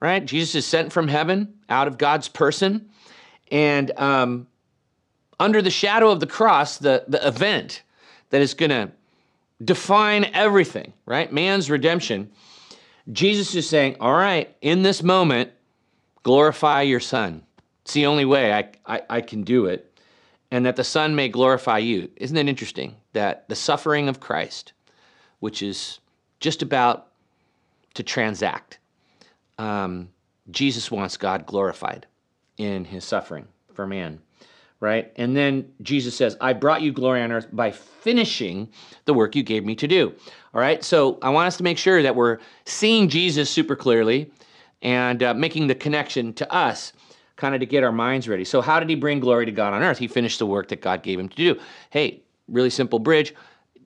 right? 0.00 0.24
Jesus 0.24 0.56
is 0.56 0.66
sent 0.66 0.92
from 0.92 1.08
heaven 1.08 1.54
out 1.68 1.86
of 1.86 1.98
God's 1.98 2.28
person. 2.28 2.90
And 3.50 3.92
um, 3.96 4.48
under 5.38 5.62
the 5.62 5.70
shadow 5.70 6.10
of 6.10 6.20
the 6.20 6.26
cross, 6.26 6.78
the, 6.78 7.04
the 7.06 7.26
event 7.26 7.82
that 8.30 8.42
is 8.42 8.54
going 8.54 8.70
to 8.70 8.90
define 9.64 10.24
everything, 10.32 10.92
right? 11.06 11.32
Man's 11.32 11.70
redemption. 11.70 12.30
Jesus 13.12 13.54
is 13.54 13.68
saying, 13.68 13.96
All 14.00 14.14
right, 14.14 14.54
in 14.60 14.82
this 14.82 15.02
moment, 15.02 15.52
glorify 16.30 16.82
your 16.82 17.00
son. 17.00 17.42
It's 17.82 17.92
the 17.92 18.06
only 18.06 18.24
way 18.24 18.52
I, 18.52 18.70
I, 18.86 19.02
I 19.10 19.20
can 19.20 19.42
do 19.42 19.66
it 19.66 19.92
and 20.52 20.64
that 20.64 20.76
the 20.76 20.84
Son 20.84 21.16
may 21.16 21.28
glorify 21.28 21.78
you. 21.78 22.08
Isn't 22.14 22.36
it 22.36 22.48
interesting 22.48 22.94
that 23.14 23.48
the 23.48 23.56
suffering 23.56 24.08
of 24.08 24.20
Christ, 24.20 24.72
which 25.40 25.60
is 25.60 25.98
just 26.38 26.62
about 26.62 27.08
to 27.94 28.04
transact, 28.04 28.78
um, 29.58 30.08
Jesus 30.52 30.88
wants 30.88 31.16
God 31.16 31.46
glorified 31.46 32.06
in 32.58 32.84
his 32.84 33.04
suffering 33.04 33.48
for 33.74 33.84
man, 33.84 34.20
right? 34.78 35.12
And 35.16 35.36
then 35.36 35.72
Jesus 35.82 36.16
says, 36.16 36.36
I 36.40 36.52
brought 36.52 36.80
you 36.80 36.92
glory 36.92 37.22
on 37.22 37.32
earth 37.32 37.48
by 37.50 37.72
finishing 37.72 38.68
the 39.04 39.14
work 39.14 39.34
you 39.34 39.42
gave 39.42 39.64
me 39.64 39.74
to 39.74 39.88
do. 39.88 40.14
All 40.54 40.60
right, 40.60 40.84
so 40.84 41.18
I 41.22 41.30
want 41.30 41.48
us 41.48 41.56
to 41.56 41.64
make 41.64 41.78
sure 41.78 42.04
that 42.04 42.14
we're 42.14 42.38
seeing 42.66 43.08
Jesus 43.08 43.50
super 43.50 43.74
clearly 43.74 44.30
and 44.82 45.22
uh, 45.22 45.34
making 45.34 45.66
the 45.66 45.74
connection 45.74 46.32
to 46.34 46.52
us 46.52 46.92
kind 47.36 47.54
of 47.54 47.60
to 47.60 47.66
get 47.66 47.82
our 47.82 47.92
minds 47.92 48.28
ready. 48.28 48.44
So, 48.44 48.60
how 48.60 48.80
did 48.80 48.88
he 48.88 48.94
bring 48.94 49.20
glory 49.20 49.46
to 49.46 49.52
God 49.52 49.72
on 49.72 49.82
earth? 49.82 49.98
He 49.98 50.08
finished 50.08 50.38
the 50.38 50.46
work 50.46 50.68
that 50.68 50.80
God 50.80 51.02
gave 51.02 51.18
him 51.18 51.28
to 51.28 51.36
do. 51.36 51.60
Hey, 51.90 52.22
really 52.48 52.70
simple 52.70 52.98
bridge. 52.98 53.34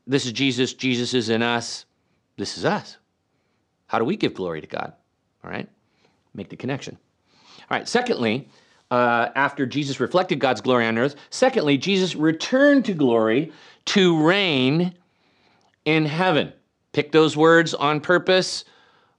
This 0.07 0.27
is 0.27 0.33
Jesus. 0.33 0.75
Jesus 0.75 1.15
is 1.15 1.29
in 1.29 1.43
us. 1.43 1.87
This 2.37 2.59
is 2.59 2.65
us. 2.65 2.99
How 3.87 3.99
do 3.99 4.05
we 4.05 4.17
give 4.17 4.35
glory 4.35 4.61
to 4.61 4.67
God? 4.67 4.93
All 5.45 5.51
right, 5.51 5.69
make 6.35 6.49
the 6.49 6.57
connection. 6.57 6.99
All 7.71 7.79
right, 7.79 7.89
secondly, 7.89 8.49
uh, 8.91 9.29
after 9.35 9.67
Jesus 9.67 10.01
reflected 10.01 10.41
God's 10.41 10.61
glory 10.61 10.87
on 10.87 10.99
earth, 10.99 11.17
secondly, 11.31 11.79
Jesus 11.79 12.15
returned 12.15 12.85
to 12.87 12.95
glory 12.95 13.53
to 13.87 14.23
reign 14.25 14.95
in 15.85 16.07
heaven. 16.07 16.53
Pick 16.93 17.13
those 17.13 17.37
words 17.37 17.75
on 17.75 18.01
purpose. 18.01 18.65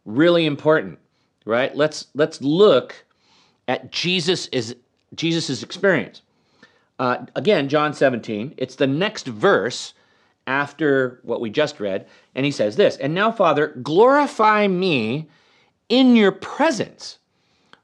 Really 0.05 0.45
important, 0.45 0.99
right? 1.45 1.75
Let's 1.75 2.07
let's 2.15 2.41
look 2.41 3.05
at 3.67 3.91
Jesus 3.91 4.47
is 4.47 4.75
Jesus's 5.15 5.63
experience. 5.63 6.21
Uh, 6.97 7.25
again, 7.35 7.69
John 7.69 7.93
17. 7.93 8.55
It's 8.57 8.75
the 8.75 8.87
next 8.87 9.27
verse 9.27 9.93
after 10.47 11.19
what 11.23 11.41
we 11.41 11.49
just 11.49 11.79
read, 11.79 12.07
and 12.35 12.45
he 12.45 12.51
says 12.51 12.75
this: 12.75 12.97
"And 12.97 13.13
now, 13.13 13.31
Father, 13.31 13.67
glorify 13.81 14.67
me 14.67 15.27
in 15.89 16.15
your 16.15 16.31
presence 16.31 17.19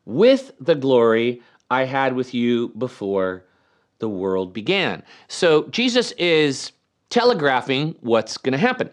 with 0.06 0.52
the 0.60 0.76
glory 0.76 1.42
I 1.70 1.86
had 1.86 2.16
with 2.16 2.34
you 2.34 2.70
before 2.70 3.46
the 4.00 4.10
world 4.10 4.54
began." 4.54 5.04
So 5.28 5.68
Jesus 5.70 6.12
is 6.14 6.72
telegraphing 7.10 7.96
what's 8.02 8.38
going 8.38 8.54
to 8.54 8.58
happen. 8.58 8.90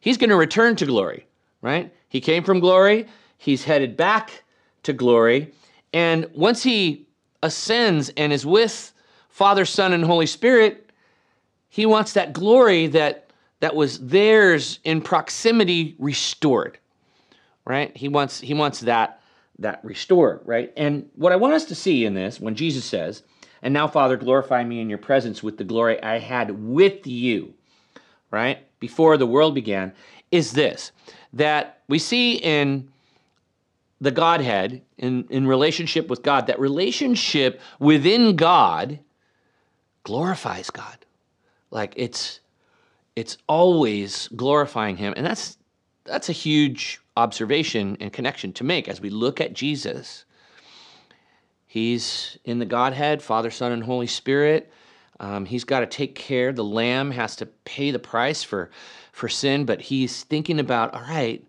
He's 0.00 0.16
going 0.16 0.30
to 0.30 0.36
return 0.36 0.76
to 0.76 0.86
glory, 0.86 1.26
right? 1.62 1.92
He 2.08 2.20
came 2.20 2.42
from 2.42 2.60
glory. 2.60 3.06
He's 3.40 3.64
headed 3.64 3.96
back 3.96 4.44
to 4.82 4.92
glory. 4.92 5.50
And 5.94 6.28
once 6.34 6.62
he 6.62 7.06
ascends 7.42 8.10
and 8.18 8.34
is 8.34 8.44
with 8.44 8.92
Father, 9.30 9.64
Son, 9.64 9.94
and 9.94 10.04
Holy 10.04 10.26
Spirit, 10.26 10.92
he 11.70 11.86
wants 11.86 12.12
that 12.12 12.34
glory 12.34 12.86
that, 12.88 13.30
that 13.60 13.74
was 13.74 13.98
theirs 13.98 14.78
in 14.84 15.00
proximity 15.00 15.96
restored. 15.98 16.76
Right? 17.64 17.96
He 17.96 18.08
wants 18.08 18.40
he 18.40 18.52
wants 18.52 18.80
that 18.80 19.22
that 19.58 19.82
restored, 19.82 20.40
right? 20.44 20.70
And 20.76 21.08
what 21.14 21.32
I 21.32 21.36
want 21.36 21.54
us 21.54 21.64
to 21.66 21.74
see 21.74 22.04
in 22.04 22.12
this, 22.12 22.40
when 22.40 22.54
Jesus 22.54 22.84
says, 22.84 23.22
And 23.62 23.72
now, 23.72 23.88
Father, 23.88 24.18
glorify 24.18 24.64
me 24.64 24.80
in 24.80 24.90
your 24.90 24.98
presence 24.98 25.42
with 25.42 25.56
the 25.56 25.64
glory 25.64 26.02
I 26.02 26.18
had 26.18 26.50
with 26.62 27.06
you, 27.06 27.54
right? 28.30 28.66
Before 28.80 29.16
the 29.16 29.26
world 29.26 29.54
began, 29.54 29.94
is 30.30 30.52
this 30.52 30.92
that 31.32 31.82
we 31.88 31.98
see 31.98 32.34
in 32.34 32.89
the 34.00 34.10
Godhead 34.10 34.82
in, 34.98 35.26
in 35.30 35.46
relationship 35.46 36.08
with 36.08 36.22
God, 36.22 36.46
that 36.46 36.58
relationship 36.58 37.60
within 37.78 38.36
God 38.36 38.98
glorifies 40.04 40.70
God. 40.70 40.96
Like 41.70 41.92
it's 41.96 42.40
it's 43.16 43.36
always 43.48 44.28
glorifying 44.28 44.96
him. 44.96 45.12
And 45.16 45.26
that's 45.26 45.58
that's 46.04 46.28
a 46.28 46.32
huge 46.32 47.00
observation 47.16 47.96
and 48.00 48.12
connection 48.12 48.52
to 48.54 48.64
make 48.64 48.88
as 48.88 49.00
we 49.00 49.10
look 49.10 49.40
at 49.40 49.52
Jesus. 49.52 50.24
He's 51.66 52.38
in 52.44 52.58
the 52.58 52.64
Godhead, 52.64 53.22
Father, 53.22 53.50
Son, 53.50 53.70
and 53.70 53.84
Holy 53.84 54.06
Spirit. 54.06 54.72
Um, 55.20 55.44
he's 55.44 55.64
got 55.64 55.80
to 55.80 55.86
take 55.86 56.14
care. 56.14 56.52
The 56.52 56.64
Lamb 56.64 57.10
has 57.10 57.36
to 57.36 57.46
pay 57.46 57.90
the 57.90 57.98
price 57.98 58.42
for 58.42 58.70
for 59.12 59.28
sin, 59.28 59.66
but 59.66 59.82
he's 59.82 60.24
thinking 60.24 60.58
about, 60.58 60.94
all 60.94 61.02
right, 61.02 61.44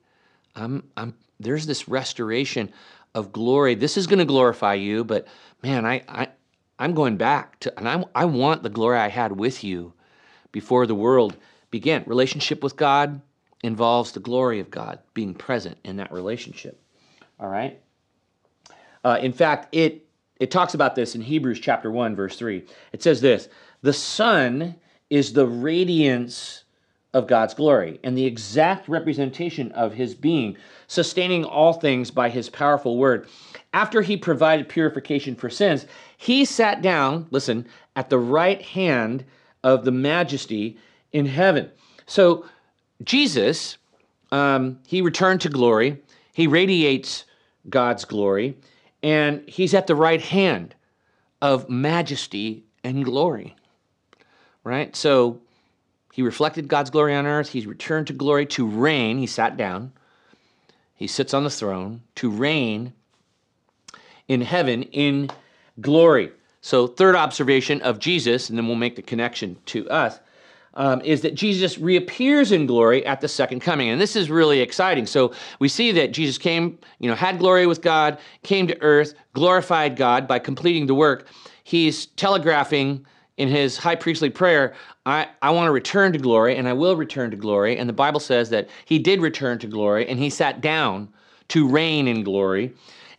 I'm 0.55 0.83
I'm 0.97 1.15
there's 1.43 1.65
this 1.65 1.87
restoration 1.87 2.71
of 3.13 3.31
glory. 3.31 3.75
This 3.75 3.97
is 3.97 4.07
going 4.07 4.19
to 4.19 4.25
glorify 4.25 4.75
you, 4.75 5.03
but 5.03 5.27
man, 5.61 5.85
I, 5.85 6.03
I 6.07 6.27
I'm 6.79 6.93
going 6.93 7.17
back 7.17 7.59
to, 7.59 7.77
and 7.77 7.87
I, 7.87 8.03
I 8.15 8.25
want 8.25 8.63
the 8.63 8.69
glory 8.69 8.97
I 8.97 9.09
had 9.09 9.33
with 9.33 9.63
you 9.63 9.93
before 10.51 10.87
the 10.87 10.95
world 10.95 11.37
began. 11.69 12.03
Relationship 12.07 12.63
with 12.63 12.75
God 12.75 13.21
involves 13.63 14.11
the 14.11 14.19
glory 14.19 14.59
of 14.59 14.71
God 14.71 14.99
being 15.13 15.35
present 15.35 15.77
in 15.83 15.97
that 15.97 16.11
relationship. 16.11 16.81
All 17.39 17.49
right. 17.49 17.79
Uh, 19.03 19.19
in 19.21 19.33
fact, 19.33 19.75
it 19.75 20.05
it 20.39 20.49
talks 20.49 20.73
about 20.73 20.95
this 20.95 21.13
in 21.13 21.21
Hebrews 21.21 21.59
chapter 21.59 21.91
one, 21.91 22.15
verse 22.15 22.35
three. 22.35 22.65
It 22.93 23.03
says 23.03 23.21
this: 23.21 23.49
the 23.81 23.93
Son 23.93 24.75
is 25.09 25.33
the 25.33 25.45
radiance 25.45 26.63
of 27.13 27.27
God's 27.27 27.53
glory 27.53 27.99
and 28.03 28.17
the 28.17 28.25
exact 28.25 28.87
representation 28.87 29.71
of 29.73 29.93
his 29.93 30.15
being, 30.15 30.55
sustaining 30.87 31.43
all 31.43 31.73
things 31.73 32.09
by 32.09 32.29
his 32.29 32.49
powerful 32.49 32.97
word. 32.97 33.27
After 33.73 34.01
he 34.01 34.15
provided 34.17 34.69
purification 34.69 35.35
for 35.35 35.49
sins, 35.49 35.85
he 36.17 36.45
sat 36.45 36.81
down, 36.81 37.27
listen, 37.31 37.67
at 37.95 38.09
the 38.09 38.19
right 38.19 38.61
hand 38.61 39.25
of 39.63 39.83
the 39.83 39.91
majesty 39.91 40.77
in 41.11 41.25
heaven. 41.25 41.69
So 42.05 42.45
Jesus, 43.03 43.77
um, 44.31 44.79
he 44.87 45.01
returned 45.01 45.41
to 45.41 45.49
glory, 45.49 46.01
he 46.33 46.47
radiates 46.47 47.25
God's 47.69 48.05
glory, 48.05 48.57
and 49.03 49.47
he's 49.47 49.73
at 49.73 49.87
the 49.87 49.95
right 49.95 50.21
hand 50.21 50.75
of 51.41 51.69
majesty 51.69 52.63
and 52.83 53.03
glory. 53.03 53.55
Right? 54.63 54.95
So 54.95 55.41
he 56.11 56.21
reflected 56.21 56.67
God's 56.67 56.89
glory 56.89 57.15
on 57.15 57.25
earth. 57.25 57.49
He's 57.49 57.65
returned 57.65 58.07
to 58.07 58.13
glory 58.13 58.45
to 58.47 58.67
reign. 58.67 59.17
He 59.17 59.27
sat 59.27 59.57
down. 59.57 59.93
He 60.95 61.07
sits 61.07 61.33
on 61.33 61.43
the 61.43 61.49
throne 61.49 62.01
to 62.15 62.29
reign 62.29 62.93
in 64.27 64.41
heaven 64.41 64.83
in 64.83 65.29
glory. 65.79 66.31
So, 66.61 66.85
third 66.85 67.15
observation 67.15 67.81
of 67.81 67.97
Jesus, 67.97 68.49
and 68.49 68.57
then 68.57 68.67
we'll 68.67 68.75
make 68.75 68.95
the 68.95 69.01
connection 69.01 69.57
to 69.67 69.89
us, 69.89 70.19
um, 70.75 71.01
is 71.01 71.21
that 71.21 71.33
Jesus 71.33 71.79
reappears 71.79 72.51
in 72.51 72.67
glory 72.67 73.03
at 73.05 73.19
the 73.19 73.27
second 73.27 73.61
coming. 73.61 73.89
And 73.89 73.99
this 73.99 74.15
is 74.15 74.29
really 74.29 74.59
exciting. 74.59 75.07
So, 75.07 75.33
we 75.59 75.67
see 75.67 75.91
that 75.93 76.11
Jesus 76.11 76.37
came, 76.37 76.77
you 76.99 77.09
know, 77.09 77.15
had 77.15 77.39
glory 77.39 77.65
with 77.65 77.81
God, 77.81 78.19
came 78.43 78.67
to 78.67 78.79
earth, 78.81 79.15
glorified 79.33 79.95
God 79.95 80.27
by 80.27 80.37
completing 80.37 80.85
the 80.85 80.93
work. 80.93 81.25
He's 81.63 82.05
telegraphing 82.05 83.05
in 83.37 83.47
his 83.47 83.75
high 83.75 83.95
priestly 83.95 84.29
prayer, 84.29 84.75
I, 85.05 85.27
I 85.41 85.49
want 85.51 85.67
to 85.67 85.71
return 85.71 86.13
to 86.13 86.19
glory 86.19 86.57
and 86.57 86.67
I 86.67 86.73
will 86.73 86.95
return 86.95 87.31
to 87.31 87.37
glory. 87.37 87.77
And 87.77 87.89
the 87.89 87.93
Bible 87.93 88.19
says 88.19 88.49
that 88.51 88.69
he 88.85 88.99
did 88.99 89.19
return 89.19 89.57
to 89.59 89.67
glory 89.67 90.07
and 90.07 90.19
he 90.19 90.29
sat 90.29 90.61
down 90.61 91.09
to 91.49 91.67
reign 91.67 92.07
in 92.07 92.23
glory. 92.23 92.73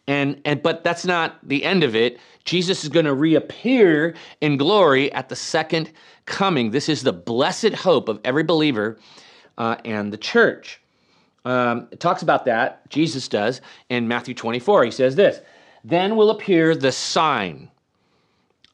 And, 0.07 0.41
and 0.45 0.63
but 0.63 0.85
that's 0.85 1.05
not 1.05 1.37
the 1.47 1.65
end 1.65 1.83
of 1.83 1.97
it. 1.97 2.19
Jesus 2.45 2.83
is 2.83 2.89
going 2.89 3.07
to 3.07 3.15
reappear 3.15 4.15
in 4.41 4.57
glory 4.57 5.13
at 5.13 5.29
the 5.29 5.37
second 5.37 5.93
coming. 6.27 6.71
This 6.71 6.89
is 6.89 7.03
the 7.03 7.13
blessed 7.13 7.75
hope 7.75 8.09
of 8.09 8.21
every 8.25 8.43
believer 8.43 8.99
uh, 9.59 9.77
and 9.85 10.13
the 10.13 10.17
church. 10.17 10.81
Um, 11.45 11.89
it 11.91 11.99
talks 11.99 12.23
about 12.23 12.45
that, 12.45 12.89
Jesus 12.91 13.27
does, 13.27 13.61
in 13.89 14.07
Matthew 14.07 14.35
24. 14.35 14.85
He 14.85 14.91
says 14.93 15.17
this 15.17 15.41
Then 15.83 16.17
will 16.17 16.31
appear 16.31 16.77
the 16.77 16.93
sign 16.93 17.69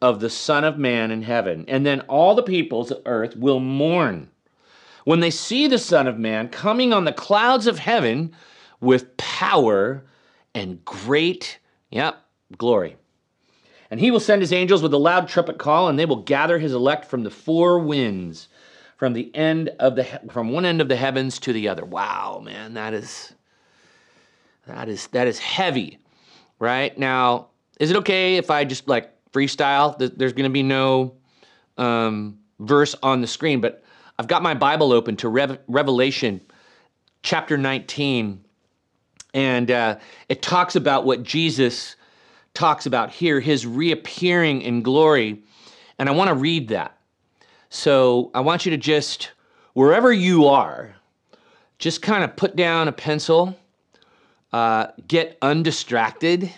of 0.00 0.20
the 0.20 0.30
Son 0.30 0.64
of 0.64 0.78
Man 0.78 1.10
in 1.10 1.22
heaven, 1.22 1.64
and 1.68 1.84
then 1.84 2.00
all 2.02 2.34
the 2.34 2.42
peoples 2.42 2.90
of 2.90 3.02
earth 3.04 3.36
will 3.36 3.60
mourn 3.60 4.30
when 5.04 5.20
they 5.20 5.30
see 5.30 5.66
the 5.66 5.78
Son 5.78 6.06
of 6.06 6.18
Man 6.18 6.48
coming 6.48 6.92
on 6.92 7.04
the 7.06 7.12
clouds 7.12 7.66
of 7.66 7.78
heaven 7.78 8.34
with 8.80 9.16
power 9.16 10.04
and 10.54 10.84
great, 10.84 11.58
yep, 11.90 12.22
glory. 12.58 12.96
And 13.90 13.98
he 13.98 14.10
will 14.10 14.20
send 14.20 14.42
his 14.42 14.52
angels 14.52 14.82
with 14.82 14.92
a 14.92 14.98
loud 14.98 15.28
trumpet 15.28 15.58
call, 15.58 15.88
and 15.88 15.98
they 15.98 16.04
will 16.04 16.22
gather 16.22 16.58
his 16.58 16.74
elect 16.74 17.06
from 17.06 17.22
the 17.22 17.30
four 17.30 17.78
winds, 17.78 18.48
from 18.98 19.14
the 19.14 19.34
end 19.34 19.70
of 19.78 19.96
the 19.96 20.04
from 20.30 20.50
one 20.50 20.66
end 20.66 20.82
of 20.82 20.88
the 20.88 20.96
heavens 20.96 21.38
to 21.38 21.54
the 21.54 21.68
other. 21.68 21.86
Wow, 21.86 22.42
man, 22.44 22.74
that 22.74 22.92
is 22.92 23.32
that 24.66 24.90
is 24.90 25.06
that 25.08 25.26
is 25.26 25.38
heavy, 25.38 25.98
right? 26.58 26.96
Now, 26.98 27.48
is 27.80 27.90
it 27.90 27.96
okay 27.96 28.36
if 28.36 28.50
I 28.50 28.64
just 28.64 28.88
like 28.88 29.10
freestyle? 29.32 29.96
There's 29.98 30.32
going 30.32 30.44
to 30.44 30.50
be 30.50 30.62
no 30.62 31.14
um, 31.76 32.38
verse 32.60 32.94
on 33.02 33.20
the 33.20 33.26
screen, 33.26 33.60
but 33.60 33.82
I've 34.18 34.26
got 34.28 34.42
my 34.42 34.54
Bible 34.54 34.92
open 34.92 35.16
to 35.18 35.28
Rev- 35.28 35.58
Revelation 35.68 36.40
chapter 37.22 37.56
19, 37.56 38.44
and 39.34 39.70
uh, 39.70 39.98
it 40.28 40.42
talks 40.42 40.76
about 40.76 41.04
what 41.04 41.22
Jesus 41.22 41.96
talks 42.54 42.86
about 42.86 43.10
here, 43.10 43.38
his 43.38 43.66
reappearing 43.66 44.62
in 44.62 44.82
glory. 44.82 45.42
And 45.98 46.08
I 46.08 46.12
want 46.12 46.28
to 46.28 46.34
read 46.34 46.68
that. 46.68 46.98
So 47.70 48.30
I 48.34 48.40
want 48.40 48.64
you 48.64 48.70
to 48.70 48.76
just, 48.76 49.30
wherever 49.74 50.12
you 50.12 50.46
are, 50.46 50.94
just 51.78 52.02
kind 52.02 52.24
of 52.24 52.34
put 52.34 52.56
down 52.56 52.88
a 52.88 52.92
pencil, 52.92 53.56
uh, 54.52 54.88
get 55.06 55.38
undistracted, 55.42 56.52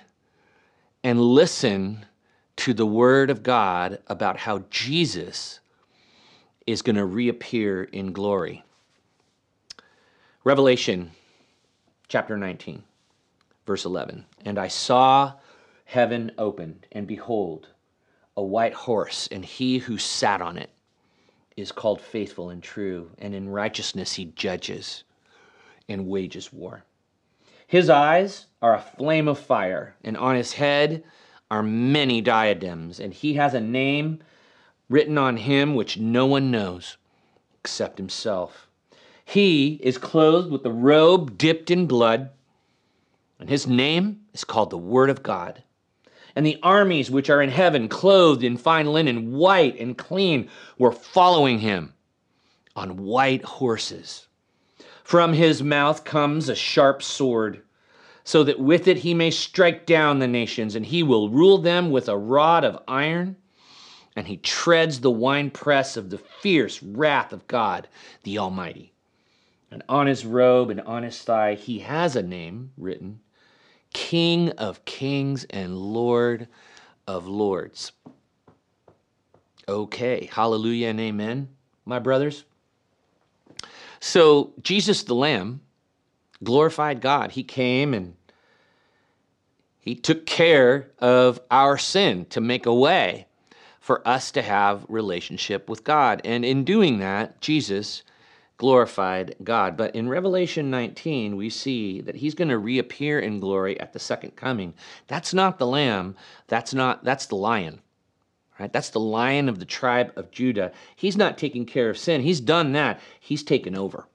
and 1.03 1.21
listen 1.21 2.07
to 2.61 2.75
the 2.75 2.85
Word 2.85 3.31
of 3.31 3.43
God 3.43 4.01
about 4.07 4.37
how 4.37 4.65
Jesus 4.69 5.61
is 6.67 6.83
going 6.83 6.97
to 6.97 7.07
reappear 7.07 7.85
in 7.85 8.13
glory. 8.13 8.63
Revelation 10.45 11.11
chapter 12.09 12.37
19, 12.37 12.83
verse 13.65 13.87
11. 13.87 14.27
And 14.45 14.59
I 14.59 14.69
saw 14.69 15.33
heaven 15.87 16.33
opened, 16.37 16.87
and 16.93 17.07
behold, 17.07 17.69
a 18.37 18.43
white 18.43 18.75
horse, 18.75 19.27
and 19.33 19.43
he 19.43 19.79
who 19.79 19.97
sat 19.97 20.43
on 20.43 20.59
it 20.59 20.69
is 21.57 21.73
called 21.73 22.03
faithful 22.03 22.51
and 22.51 22.63
true, 22.63 23.11
and 23.17 23.35
in 23.35 23.49
righteousness 23.49 24.13
he 24.13 24.27
judges 24.27 25.05
and 25.89 26.07
wages 26.07 26.53
war. 26.53 26.85
His 27.67 27.89
eyes 27.89 28.49
are 28.61 28.75
a 28.75 28.83
flame 28.99 29.29
of 29.29 29.39
fire, 29.39 29.95
and 30.05 30.19
on 30.19 30.37
his 30.37 30.53
head 30.53 31.05
are 31.51 31.63
many 31.63 32.21
diadems, 32.21 33.01
and 33.01 33.13
he 33.13 33.35
has 33.35 33.55
a 33.55 33.61
name 33.61 34.21
written 34.89 35.19
on 35.19 35.37
him 35.37 35.75
which 35.75 35.99
no 35.99 36.27
one 36.27 36.51
knows 36.51 36.97
except 37.61 37.99
himself. 37.99 38.69
He 39.25 39.81
is 39.83 39.99
clothed 39.99 40.51
with 40.51 40.65
a 40.65 40.73
robe 40.73 41.39
dipped 41.39 41.71
in 41.71 41.87
blood, 41.87 42.31
and 43.39 43.49
his 43.49 43.67
name 43.67 44.21
is 44.33 44.45
called 44.45 44.71
the 44.71 44.79
Word 44.79 45.11
of 45.11 45.23
God 45.23 45.63
and 46.37 46.47
the 46.47 46.59
armies 46.63 47.11
which 47.11 47.31
are 47.31 47.43
in 47.43 47.51
heaven, 47.51 47.89
clothed 47.89 48.45
in 48.45 48.57
fine 48.57 48.87
linen, 48.87 49.33
white 49.33 49.79
and 49.79 49.97
clean, 49.97 50.49
were 50.79 50.93
following 50.93 51.59
him 51.59 51.93
on 52.77 52.97
white 52.97 53.45
horses. 53.45 54.27
From 55.03 55.33
his 55.33 55.63
mouth 55.63 56.05
comes 56.05 56.49
a 56.49 56.55
sharp 56.55 57.03
sword, 57.03 57.63
so 58.25 58.45
that 58.45 58.61
with 58.61 58.87
it 58.89 58.99
he 58.99 59.15
may 59.15 59.31
strike 59.31 59.87
down 59.87 60.19
the 60.19 60.29
nations, 60.29 60.75
and 60.75 60.87
he 60.87 61.03
will 61.03 61.31
rule 61.31 61.59
them 61.59 61.91
with 61.91 62.09
a 62.09 62.17
rod 62.17 62.65
of 62.65 62.83
iron. 62.87 63.37
And 64.17 64.27
he 64.27 64.37
treads 64.37 65.01
the 65.01 65.11
winepress 65.11 65.97
of 65.97 66.11
the 66.11 66.19
fierce 66.19 66.83
wrath 66.83 67.33
of 67.33 67.47
God, 67.47 67.89
the 68.25 68.39
Almighty. 68.39 68.93
And 69.71 69.83
on 69.89 70.09
his 70.09 70.27
robe 70.27 70.71
and 70.71 70.81
on 70.81 71.05
his 71.05 71.23
thigh 71.23 71.55
he 71.55 71.79
has 71.79 72.17
a 72.17 72.23
name 72.23 72.73
written 72.77 73.21
King 73.93 74.51
of 74.51 74.85
kings 74.85 75.45
and 75.45 75.77
Lord 75.77 76.49
of 77.07 77.27
lords. 77.27 77.93
Okay, 79.69 80.29
hallelujah 80.33 80.89
and 80.89 81.01
amen, 81.01 81.49
my 81.85 81.99
brothers. 81.99 82.45
So, 84.01 84.53
Jesus 84.63 85.03
the 85.03 85.15
Lamb 85.15 85.61
glorified 86.43 87.01
God. 87.01 87.33
He 87.33 87.43
came 87.43 87.95
and 87.95 88.15
he 89.79 89.95
took 89.95 90.27
care 90.27 90.91
of 90.99 91.41
our 91.51 91.79
sin 91.79 92.27
to 92.27 92.41
make 92.41 92.67
a 92.67 92.75
way 92.75 93.27
for 93.81 94.07
us 94.07 94.31
to 94.33 94.43
have 94.43 94.85
relationship 94.89 95.69
with 95.69 95.85
God. 95.85 96.21
And 96.25 96.45
in 96.45 96.65
doing 96.65 96.99
that, 96.99 97.41
Jesus 97.41 98.03
glorified 98.59 99.35
God. 99.43 99.77
But 99.79 99.97
in 99.97 100.09
Revelation 100.09 100.71
19, 100.71 101.35
we 101.35 101.49
see 101.49 102.03
that 102.03 102.17
he's 102.17 102.35
going 102.35 102.51
to 102.51 102.59
reappear 102.59 103.19
in 103.19 103.41
glory 103.41 103.81
at 103.81 103.95
the 103.95 103.99
second 103.99 104.37
coming. 104.37 104.75
That's 105.07 105.33
not 105.33 105.59
the 105.59 105.67
lamb, 105.67 106.15
that's 106.47 106.75
not 106.75 107.03
that's 107.03 107.27
the 107.27 107.37
lion. 107.37 107.81
Right? 108.59 108.71
That's 108.71 108.91
the 108.91 109.01
lion 109.01 109.49
of 109.49 109.59
the 109.59 109.65
tribe 109.65 110.13
of 110.17 110.31
Judah. 110.31 110.73
He's 110.95 111.17
not 111.17 111.39
taking 111.39 111.65
care 111.65 111.89
of 111.89 111.97
sin. 111.97 112.21
He's 112.21 112.41
done 112.41 112.73
that. 112.73 113.01
He's 113.19 113.43
taken 113.43 113.75
over. 113.75 114.07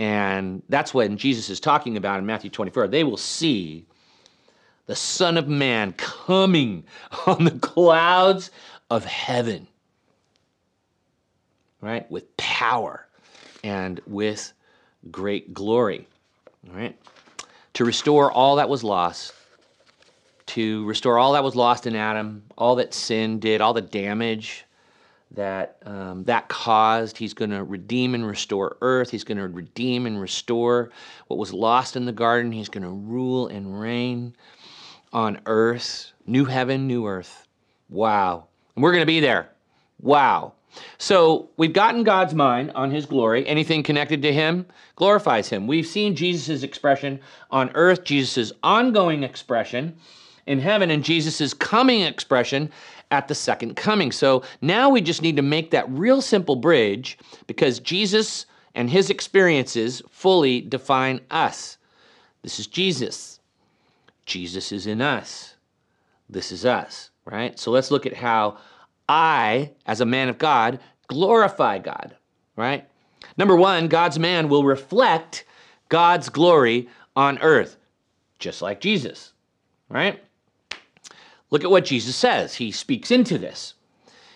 And 0.00 0.62
that's 0.68 0.94
when 0.94 1.16
Jesus 1.16 1.50
is 1.50 1.60
talking 1.60 1.96
about 1.96 2.18
in 2.18 2.26
Matthew 2.26 2.50
24. 2.50 2.88
They 2.88 3.04
will 3.04 3.16
see 3.16 3.84
the 4.86 4.96
Son 4.96 5.36
of 5.36 5.46
Man 5.46 5.92
coming 5.92 6.84
on 7.26 7.44
the 7.44 7.58
clouds 7.58 8.50
of 8.90 9.04
heaven 9.04 9.68
right? 11.80 12.10
With 12.10 12.36
power 12.36 13.06
and 13.64 14.00
with 14.06 14.52
great 15.10 15.54
glory, 15.54 16.06
right? 16.72 16.96
To 17.74 17.84
restore 17.84 18.30
all 18.30 18.56
that 18.56 18.68
was 18.68 18.84
lost, 18.84 19.32
to 20.46 20.84
restore 20.84 21.18
all 21.18 21.32
that 21.32 21.44
was 21.44 21.56
lost 21.56 21.86
in 21.86 21.94
Adam, 21.96 22.42
all 22.58 22.76
that 22.76 22.92
sin 22.92 23.38
did, 23.38 23.60
all 23.60 23.72
the 23.72 23.80
damage 23.80 24.64
that 25.32 25.78
um, 25.84 26.24
that 26.24 26.48
caused. 26.48 27.16
He's 27.16 27.34
going 27.34 27.50
to 27.50 27.62
redeem 27.64 28.14
and 28.14 28.26
restore 28.26 28.76
earth. 28.80 29.10
He's 29.10 29.24
going 29.24 29.38
to 29.38 29.48
redeem 29.48 30.06
and 30.06 30.20
restore 30.20 30.90
what 31.28 31.38
was 31.38 31.52
lost 31.52 31.96
in 31.96 32.04
the 32.04 32.12
garden. 32.12 32.52
He's 32.52 32.68
going 32.68 32.82
to 32.82 32.90
rule 32.90 33.48
and 33.48 33.80
reign 33.80 34.34
on 35.12 35.40
earth, 35.46 36.12
new 36.26 36.44
heaven, 36.44 36.86
new 36.86 37.06
earth. 37.06 37.46
Wow. 37.88 38.48
And 38.74 38.82
we're 38.82 38.92
going 38.92 39.02
to 39.02 39.06
be 39.06 39.20
there. 39.20 39.50
Wow. 40.00 40.54
So 40.98 41.50
we've 41.56 41.72
gotten 41.72 42.04
God's 42.04 42.34
mind 42.34 42.70
on 42.74 42.90
his 42.90 43.06
glory. 43.06 43.46
Anything 43.46 43.82
connected 43.82 44.22
to 44.22 44.32
him 44.32 44.66
glorifies 44.94 45.48
him. 45.48 45.66
We've 45.66 45.86
seen 45.86 46.14
Jesus' 46.14 46.62
expression 46.62 47.20
on 47.50 47.70
earth, 47.74 48.04
Jesus' 48.04 48.52
ongoing 48.62 49.24
expression 49.24 49.96
in 50.46 50.60
heaven, 50.60 50.90
and 50.90 51.04
Jesus' 51.04 51.54
coming 51.54 52.02
expression 52.02 52.70
at 53.10 53.28
the 53.28 53.34
second 53.34 53.76
coming. 53.76 54.12
So 54.12 54.42
now 54.60 54.88
we 54.90 55.00
just 55.00 55.22
need 55.22 55.36
to 55.36 55.42
make 55.42 55.70
that 55.70 55.90
real 55.90 56.22
simple 56.22 56.56
bridge 56.56 57.18
because 57.46 57.80
Jesus 57.80 58.46
and 58.74 58.88
his 58.88 59.10
experiences 59.10 60.02
fully 60.10 60.60
define 60.60 61.20
us. 61.30 61.76
This 62.42 62.58
is 62.58 62.66
Jesus. 62.66 63.40
Jesus 64.26 64.72
is 64.72 64.86
in 64.86 65.02
us. 65.02 65.54
This 66.28 66.52
is 66.52 66.64
us, 66.64 67.10
right? 67.24 67.58
So 67.58 67.70
let's 67.70 67.90
look 67.90 68.06
at 68.06 68.14
how 68.14 68.58
I, 69.08 69.72
as 69.86 70.00
a 70.00 70.06
man 70.06 70.28
of 70.28 70.38
God, 70.38 70.78
glorify 71.08 71.78
God, 71.78 72.16
right? 72.54 72.88
Number 73.36 73.56
one, 73.56 73.88
God's 73.88 74.18
man 74.18 74.48
will 74.48 74.64
reflect 74.64 75.44
God's 75.88 76.28
glory 76.28 76.88
on 77.16 77.38
earth, 77.40 77.76
just 78.38 78.62
like 78.62 78.80
Jesus, 78.80 79.32
right? 79.88 80.22
Look 81.50 81.64
at 81.64 81.70
what 81.70 81.84
Jesus 81.84 82.16
says. 82.16 82.54
He 82.54 82.70
speaks 82.70 83.10
into 83.10 83.38
this. 83.38 83.74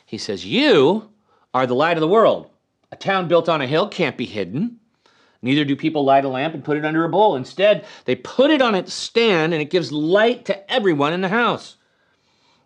He 0.04 0.18
says, 0.18 0.44
You 0.44 1.10
are 1.52 1.66
the 1.66 1.74
light 1.74 1.96
of 1.96 2.00
the 2.00 2.08
world. 2.08 2.50
A 2.92 2.96
town 2.96 3.28
built 3.28 3.48
on 3.48 3.60
a 3.60 3.66
hill 3.66 3.88
can't 3.88 4.16
be 4.16 4.26
hidden. 4.26 4.78
Neither 5.42 5.64
do 5.64 5.76
people 5.76 6.04
light 6.04 6.24
a 6.24 6.28
lamp 6.28 6.54
and 6.54 6.64
put 6.64 6.76
it 6.76 6.84
under 6.84 7.04
a 7.04 7.08
bowl. 7.08 7.36
Instead, 7.36 7.84
they 8.06 8.14
put 8.14 8.50
it 8.50 8.62
on 8.62 8.74
its 8.74 8.94
stand 8.94 9.52
and 9.52 9.60
it 9.60 9.70
gives 9.70 9.92
light 9.92 10.44
to 10.46 10.72
everyone 10.72 11.12
in 11.12 11.20
the 11.20 11.28
house. 11.28 11.76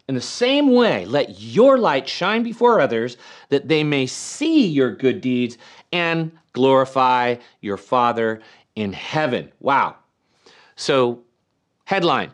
In 0.09 0.15
the 0.15 0.21
same 0.21 0.73
way, 0.73 1.05
let 1.05 1.41
your 1.41 1.77
light 1.77 2.09
shine 2.09 2.43
before 2.43 2.81
others 2.81 3.17
that 3.51 3.69
they 3.69 3.85
may 3.85 4.07
see 4.07 4.67
your 4.67 4.95
good 4.95 5.21
deeds 5.21 5.59
and 5.93 6.31
glorify 6.53 7.37
your 7.61 7.77
Father 7.77 8.41
in 8.75 8.93
heaven. 8.93 9.51
Wow. 9.61 9.97
So, 10.77 11.21
headline 11.85 12.31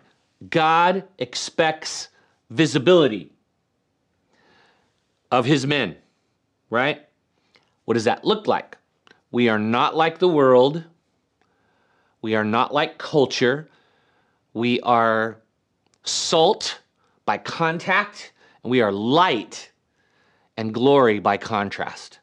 God 0.50 1.04
expects 1.18 2.08
visibility 2.50 3.32
of 5.30 5.44
his 5.44 5.66
men, 5.66 5.96
right? 6.70 7.04
What 7.84 7.94
does 7.94 8.04
that 8.04 8.24
look 8.24 8.46
like? 8.46 8.76
We 9.30 9.48
are 9.48 9.58
not 9.58 9.96
like 9.96 10.18
the 10.18 10.28
world. 10.28 10.84
We 12.22 12.34
are 12.34 12.44
not 12.44 12.72
like 12.72 12.98
culture. 12.98 13.68
We 14.52 14.80
are 14.80 15.38
salt 16.04 16.80
by 17.24 17.38
contact, 17.38 18.32
and 18.62 18.70
we 18.70 18.80
are 18.80 18.92
light 18.92 19.70
and 20.56 20.72
glory 20.72 21.18
by 21.18 21.36
contrast. 21.36 22.20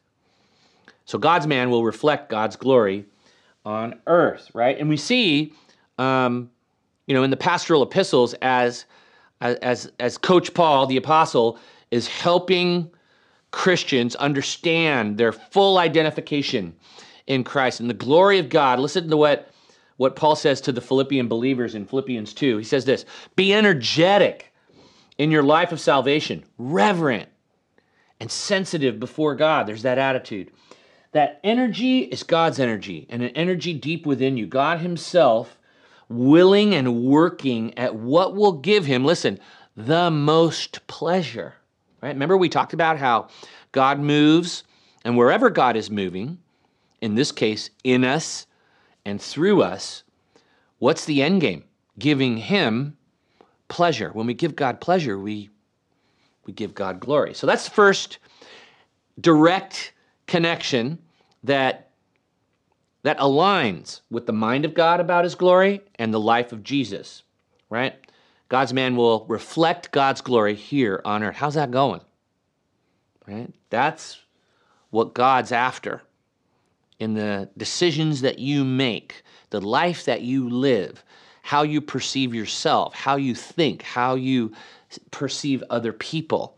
So 1.04 1.18
God's 1.18 1.46
man 1.46 1.70
will 1.70 1.84
reflect 1.84 2.30
God's 2.30 2.56
glory 2.56 3.04
on 3.64 4.00
earth, 4.06 4.50
right? 4.54 4.78
And 4.78 4.88
we 4.88 4.96
see, 4.96 5.52
um, 5.98 6.50
you 7.06 7.14
know, 7.14 7.22
in 7.22 7.30
the 7.30 7.36
pastoral 7.36 7.82
epistles 7.82 8.34
as 8.42 8.86
as 9.40 9.90
as 9.98 10.18
Coach 10.18 10.54
Paul, 10.54 10.86
the 10.86 10.96
apostle, 10.96 11.58
is 11.90 12.06
helping 12.06 12.90
Christians 13.50 14.14
understand 14.16 15.18
their 15.18 15.32
full 15.32 15.78
identification 15.78 16.74
in 17.26 17.44
Christ 17.44 17.80
and 17.80 17.90
the 17.90 17.94
glory 17.94 18.38
of 18.38 18.48
God. 18.48 18.78
Listen 18.78 19.08
to 19.10 19.16
what 19.16 19.50
what 19.96 20.16
Paul 20.16 20.36
says 20.36 20.60
to 20.62 20.72
the 20.72 20.80
Philippian 20.80 21.28
believers 21.28 21.74
in 21.74 21.86
Philippians 21.86 22.34
2. 22.34 22.58
He 22.58 22.64
says 22.64 22.84
this, 22.84 23.04
"Be 23.36 23.52
energetic 23.52 24.52
in 25.18 25.30
your 25.30 25.42
life 25.42 25.72
of 25.72 25.80
salvation, 25.80 26.44
reverent 26.58 27.28
and 28.18 28.30
sensitive 28.30 29.00
before 29.00 29.34
God. 29.34 29.66
There's 29.66 29.82
that 29.82 29.98
attitude. 29.98 30.50
That 31.12 31.40
energy 31.44 32.00
is 32.00 32.22
God's 32.22 32.58
energy 32.58 33.06
and 33.10 33.22
an 33.22 33.30
energy 33.30 33.74
deep 33.74 34.06
within 34.06 34.36
you. 34.36 34.46
God 34.46 34.78
Himself 34.78 35.58
willing 36.12 36.74
and 36.74 37.04
working 37.04 37.76
at 37.78 37.94
what 37.94 38.34
will 38.34 38.52
give 38.52 38.84
Him, 38.84 39.04
listen, 39.04 39.38
the 39.76 40.10
most 40.10 40.86
pleasure. 40.86 41.54
Right? 42.02 42.10
Remember, 42.10 42.36
we 42.36 42.48
talked 42.48 42.72
about 42.72 42.98
how 42.98 43.28
God 43.72 44.00
moves, 44.00 44.64
and 45.04 45.16
wherever 45.16 45.50
God 45.50 45.76
is 45.76 45.90
moving, 45.90 46.38
in 47.00 47.14
this 47.14 47.32
case, 47.32 47.70
in 47.84 48.04
us 48.04 48.46
and 49.04 49.20
through 49.20 49.62
us, 49.62 50.04
what's 50.78 51.04
the 51.04 51.22
end 51.22 51.40
game? 51.40 51.64
Giving 51.98 52.36
Him 52.36 52.96
pleasure. 53.68 54.10
When 54.12 54.26
we 54.26 54.34
give 54.34 54.54
God 54.54 54.80
pleasure, 54.80 55.18
we, 55.18 55.48
we 56.44 56.52
give 56.52 56.74
God 56.74 57.00
glory. 57.00 57.34
So 57.34 57.46
that's 57.46 57.64
the 57.64 57.74
first 57.74 58.18
direct 59.20 59.92
connection 60.26 60.98
that, 61.44 61.91
that 63.02 63.18
aligns 63.18 64.00
with 64.10 64.26
the 64.26 64.32
mind 64.32 64.64
of 64.64 64.74
God 64.74 65.00
about 65.00 65.24
his 65.24 65.34
glory 65.34 65.80
and 65.96 66.12
the 66.12 66.20
life 66.20 66.52
of 66.52 66.62
Jesus, 66.62 67.22
right? 67.68 67.94
God's 68.48 68.72
man 68.72 68.96
will 68.96 69.24
reflect 69.26 69.92
God's 69.92 70.20
glory 70.20 70.54
here 70.54 71.00
on 71.04 71.22
earth. 71.22 71.36
How's 71.36 71.54
that 71.54 71.70
going? 71.70 72.00
Right? 73.26 73.52
That's 73.70 74.20
what 74.90 75.14
God's 75.14 75.52
after 75.52 76.02
in 76.98 77.14
the 77.14 77.48
decisions 77.56 78.20
that 78.20 78.38
you 78.38 78.64
make, 78.64 79.22
the 79.50 79.60
life 79.60 80.04
that 80.04 80.22
you 80.22 80.48
live 80.48 81.02
how 81.42 81.62
you 81.62 81.80
perceive 81.80 82.34
yourself, 82.34 82.94
how 82.94 83.16
you 83.16 83.34
think, 83.34 83.82
how 83.82 84.14
you 84.14 84.52
perceive 85.10 85.62
other 85.68 85.92
people, 85.92 86.56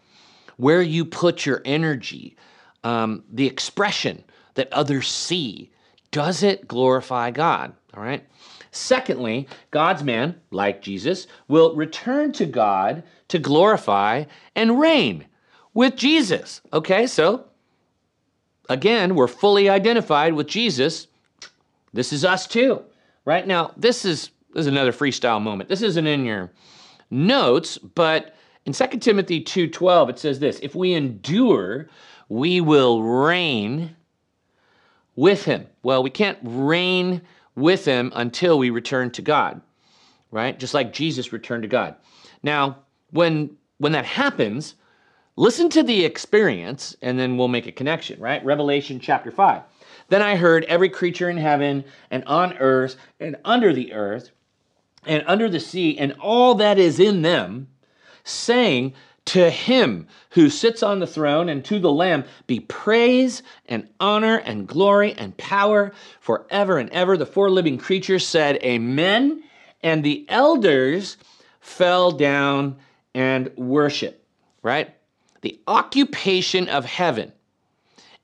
where 0.59 0.83
you 0.83 1.05
put 1.05 1.45
your 1.47 1.63
energy, 1.65 2.37
um, 2.85 3.25
the 3.33 3.47
expression 3.47 4.23
that 4.55 4.73
others 4.73 5.09
see. 5.09 5.71
Does 6.15 6.45
it 6.45 6.69
glorify 6.69 7.33
God? 7.33 7.73
All 7.93 8.01
right. 8.01 8.25
Secondly, 8.71 9.49
God's 9.73 10.05
man, 10.05 10.41
like 10.53 10.81
Jesus, 10.81 11.27
will 11.49 11.75
return 11.75 12.31
to 12.35 12.47
God 12.47 13.03
to 13.27 13.41
glorify 13.41 14.27
and 14.55 14.79
reign 14.79 15.27
with 15.75 15.97
Jesus. 15.97 16.61
Okay, 16.73 17.09
so 17.09 17.47
again, 18.69 19.17
we're 19.17 19.27
fully 19.27 19.69
identified 19.69 20.35
with 20.35 20.47
Jesus. 20.47 21.09
This 21.93 22.13
is 22.13 22.25
us 22.25 22.47
too. 22.47 22.85
Right 23.25 23.45
now, 23.45 23.73
this 23.77 24.05
is 24.05 24.31
this 24.53 24.61
is 24.61 24.67
another 24.69 24.93
freestyle 24.93 25.43
moment. 25.43 25.69
This 25.69 25.83
isn't 25.83 26.07
in 26.07 26.25
your 26.25 26.53
notes, 27.11 27.77
but 27.77 28.37
in 28.67 28.73
2 28.73 28.87
Timothy 29.01 29.43
2:12 29.43 30.11
it 30.11 30.19
says 30.21 30.39
this, 30.39 30.61
if 30.63 30.77
we 30.77 30.95
endure, 30.95 31.89
we 32.29 32.61
will 32.61 33.03
reign 33.03 33.97
with 35.17 35.45
him. 35.45 35.67
Well, 35.83 36.03
we 36.03 36.11
can't 36.11 36.39
reign 36.43 37.23
with 37.55 37.85
him 37.85 38.13
until 38.15 38.59
we 38.59 38.71
return 38.71 39.11
to 39.13 39.23
God. 39.23 39.61
Right? 40.31 40.59
Just 40.59 40.75
like 40.75 40.93
Jesus 40.93 41.33
returned 41.33 41.63
to 41.63 41.69
God. 41.69 41.95
Now, 42.43 42.79
when 43.11 43.57
when 43.79 43.93
that 43.93 44.05
happens, 44.05 44.75
listen 45.37 45.69
to 45.71 45.83
the 45.83 46.05
experience 46.05 46.97
and 47.03 47.19
then 47.19 47.37
we'll 47.37 47.49
make 47.49 47.67
a 47.67 47.73
connection, 47.73 48.21
right? 48.21 48.45
Revelation 48.45 49.01
chapter 49.01 49.31
5. 49.31 49.63
Then 50.09 50.23
I 50.23 50.37
heard 50.37 50.65
every 50.65 50.89
creature 50.89 51.31
in 51.31 51.37
heaven 51.37 51.85
and 52.11 52.25
on 52.25 52.57
earth 52.59 52.97
and 53.21 53.37
under 53.45 53.73
the 53.73 53.93
earth 53.93 54.31
and 55.07 55.25
under 55.27 55.49
the 55.49 55.61
sea 55.61 55.99
and 55.99 56.13
all 56.21 56.55
that 56.57 56.79
is 56.79 57.01
in 57.01 57.23
them, 57.23 57.69
saying, 58.23 58.95
To 59.27 59.49
him 59.51 60.07
who 60.31 60.51
sits 60.51 60.83
on 60.83 61.01
the 61.01 61.07
throne 61.07 61.49
and 61.49 61.65
to 61.65 61.79
the 61.79 61.91
Lamb 61.91 62.25
be 62.47 62.61
praise 62.61 63.43
and 63.67 63.89
honor 63.99 64.37
and 64.37 64.67
glory 64.67 65.15
and 65.15 65.37
power 65.39 65.93
forever 66.21 66.79
and 66.79 66.91
ever. 66.91 67.17
The 67.17 67.25
four 67.27 67.51
living 67.51 67.79
creatures 67.79 68.27
said, 68.27 68.63
Amen. 68.63 69.43
And 69.83 70.05
the 70.05 70.27
elders 70.29 71.17
fell 71.61 72.13
down 72.13 72.77
and 73.15 73.51
worship, 73.57 74.27
right? 74.63 74.95
The 75.41 75.59
occupation 75.67 76.69
of 76.69 76.85
heaven 76.85 77.33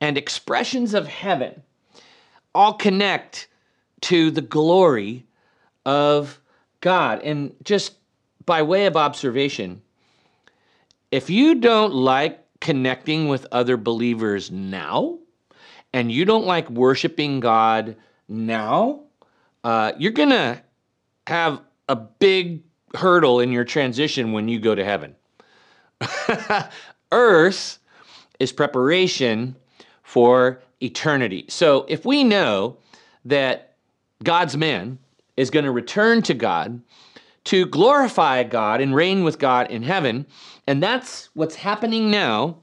and 0.00 0.16
expressions 0.18 0.94
of 0.94 1.06
heaven 1.06 1.62
all 2.54 2.74
connect 2.74 3.48
to 4.02 4.30
the 4.30 4.40
glory 4.40 5.26
of 5.84 6.40
God. 6.80 7.20
And 7.22 7.54
just 7.62 7.94
by 8.46 8.62
way 8.62 8.86
of 8.86 8.96
observation, 8.96 9.82
if 11.10 11.30
you 11.30 11.56
don't 11.56 11.94
like 11.94 12.44
connecting 12.60 13.28
with 13.28 13.46
other 13.52 13.76
believers 13.76 14.50
now, 14.50 15.18
and 15.92 16.12
you 16.12 16.24
don't 16.24 16.46
like 16.46 16.70
worshiping 16.70 17.40
God 17.40 17.96
now, 18.28 19.00
uh, 19.64 19.92
you're 19.98 20.12
going 20.12 20.30
to 20.30 20.62
have 21.26 21.60
a 21.88 21.96
big 21.96 22.62
hurdle 22.94 23.40
in 23.40 23.50
your 23.52 23.64
transition 23.64 24.32
when 24.32 24.48
you 24.48 24.60
go 24.60 24.74
to 24.74 24.84
heaven. 24.84 25.14
Earth 27.12 27.78
is 28.38 28.52
preparation 28.52 29.56
for 30.02 30.62
eternity. 30.80 31.44
So 31.48 31.84
if 31.88 32.04
we 32.04 32.24
know 32.24 32.76
that 33.24 33.74
God's 34.22 34.56
man 34.56 34.98
is 35.36 35.50
going 35.50 35.64
to 35.64 35.70
return 35.70 36.22
to 36.22 36.34
God 36.34 36.80
to 37.44 37.66
glorify 37.66 38.42
God 38.42 38.80
and 38.80 38.94
reign 38.94 39.24
with 39.24 39.38
God 39.38 39.70
in 39.70 39.82
heaven. 39.82 40.26
And 40.66 40.82
that's 40.82 41.30
what's 41.34 41.54
happening 41.54 42.10
now. 42.10 42.58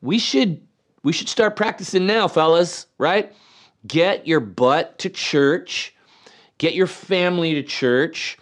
We 0.00 0.18
should 0.18 0.60
we 1.02 1.12
should 1.12 1.28
start 1.28 1.56
practicing 1.56 2.06
now, 2.06 2.28
fellas, 2.28 2.86
right? 2.98 3.32
Get 3.86 4.26
your 4.26 4.40
butt 4.40 4.98
to 5.00 5.10
church. 5.10 5.94
Get 6.56 6.74
your 6.74 6.86
family 6.86 7.54
to 7.54 7.62
church. 7.62 8.38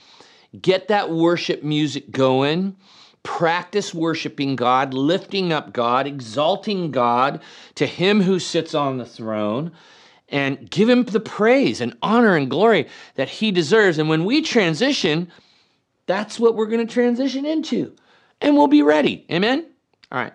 Get 0.60 0.88
that 0.88 1.10
worship 1.10 1.64
music 1.64 2.10
going. 2.10 2.76
Practice 3.24 3.94
worshiping 3.94 4.54
God, 4.54 4.94
lifting 4.94 5.52
up 5.52 5.72
God, 5.72 6.06
exalting 6.06 6.90
God 6.90 7.42
to 7.76 7.86
Him 7.86 8.20
who 8.20 8.38
sits 8.38 8.74
on 8.74 8.98
the 8.98 9.06
throne 9.06 9.72
and 10.32 10.68
give 10.70 10.88
him 10.88 11.04
the 11.04 11.20
praise 11.20 11.80
and 11.80 11.96
honor 12.02 12.34
and 12.34 12.50
glory 12.50 12.88
that 13.14 13.28
he 13.28 13.52
deserves. 13.52 13.98
And 13.98 14.08
when 14.08 14.24
we 14.24 14.40
transition, 14.40 15.30
that's 16.06 16.38
what 16.38 16.54
we're 16.54 16.66
going 16.66 16.86
to 16.86 16.92
transition 16.92 17.44
into. 17.44 17.94
And 18.40 18.56
we'll 18.56 18.66
be 18.66 18.82
ready. 18.82 19.24
Amen? 19.30 19.66
All 20.10 20.18
right. 20.18 20.32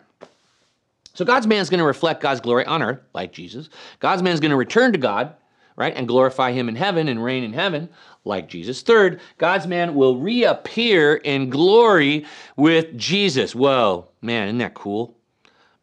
So 1.13 1.25
God's 1.25 1.47
man 1.47 1.61
is 1.61 1.69
going 1.69 1.79
to 1.79 1.85
reflect 1.85 2.21
God's 2.21 2.41
glory 2.41 2.65
on 2.65 2.83
earth, 2.83 2.99
like 3.13 3.33
Jesus. 3.33 3.69
God's 3.99 4.21
man 4.21 4.33
is 4.33 4.39
going 4.39 4.51
to 4.51 4.57
return 4.57 4.91
to 4.91 4.99
God, 4.99 5.33
right? 5.75 5.95
And 5.95 6.07
glorify 6.07 6.51
him 6.51 6.69
in 6.69 6.75
heaven 6.75 7.07
and 7.07 7.23
reign 7.23 7.43
in 7.43 7.53
heaven 7.53 7.89
like 8.23 8.47
Jesus. 8.49 8.81
Third, 8.81 9.19
God's 9.37 9.65
man 9.65 9.95
will 9.95 10.17
reappear 10.17 11.15
in 11.15 11.49
glory 11.49 12.25
with 12.55 12.95
Jesus. 12.97 13.55
Whoa, 13.55 14.07
man, 14.21 14.47
isn't 14.49 14.59
that 14.59 14.75
cool? 14.75 15.17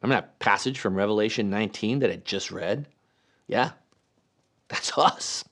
Remember 0.01 0.21
that 0.21 0.39
passage 0.39 0.79
from 0.79 0.95
Revelation 0.95 1.51
19 1.51 1.99
that 2.01 2.11
I 2.11 2.17
just 2.17 2.51
read? 2.51 2.87
Yeah, 3.49 3.71
that's 4.69 4.93
us, 4.99 5.45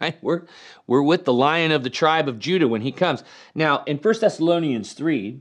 right? 0.00 0.16
We're, 0.22 0.42
we're 0.86 1.02
with 1.02 1.24
the 1.24 1.32
lion 1.32 1.72
of 1.72 1.82
the 1.82 1.90
tribe 1.90 2.28
of 2.28 2.38
Judah 2.38 2.68
when 2.68 2.82
he 2.82 2.92
comes. 2.92 3.22
Now, 3.54 3.84
in 3.86 3.98
1 3.98 4.14
Thessalonians 4.20 4.92
3, 4.94 5.40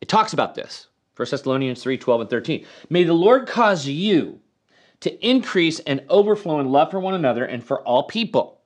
it 0.00 0.08
talks 0.08 0.32
about 0.32 0.54
this. 0.54 0.88
1 1.16 1.28
Thessalonians 1.30 1.82
3 1.82 1.98
12 1.98 2.20
and 2.20 2.30
13. 2.30 2.66
May 2.90 3.04
the 3.04 3.12
Lord 3.12 3.48
cause 3.48 3.86
you 3.86 4.40
to 5.00 5.26
increase 5.26 5.80
and 5.80 6.04
overflow 6.08 6.60
in 6.60 6.70
love 6.70 6.90
for 6.90 7.00
one 7.00 7.14
another 7.14 7.44
and 7.44 7.64
for 7.64 7.82
all 7.82 8.04
people, 8.04 8.60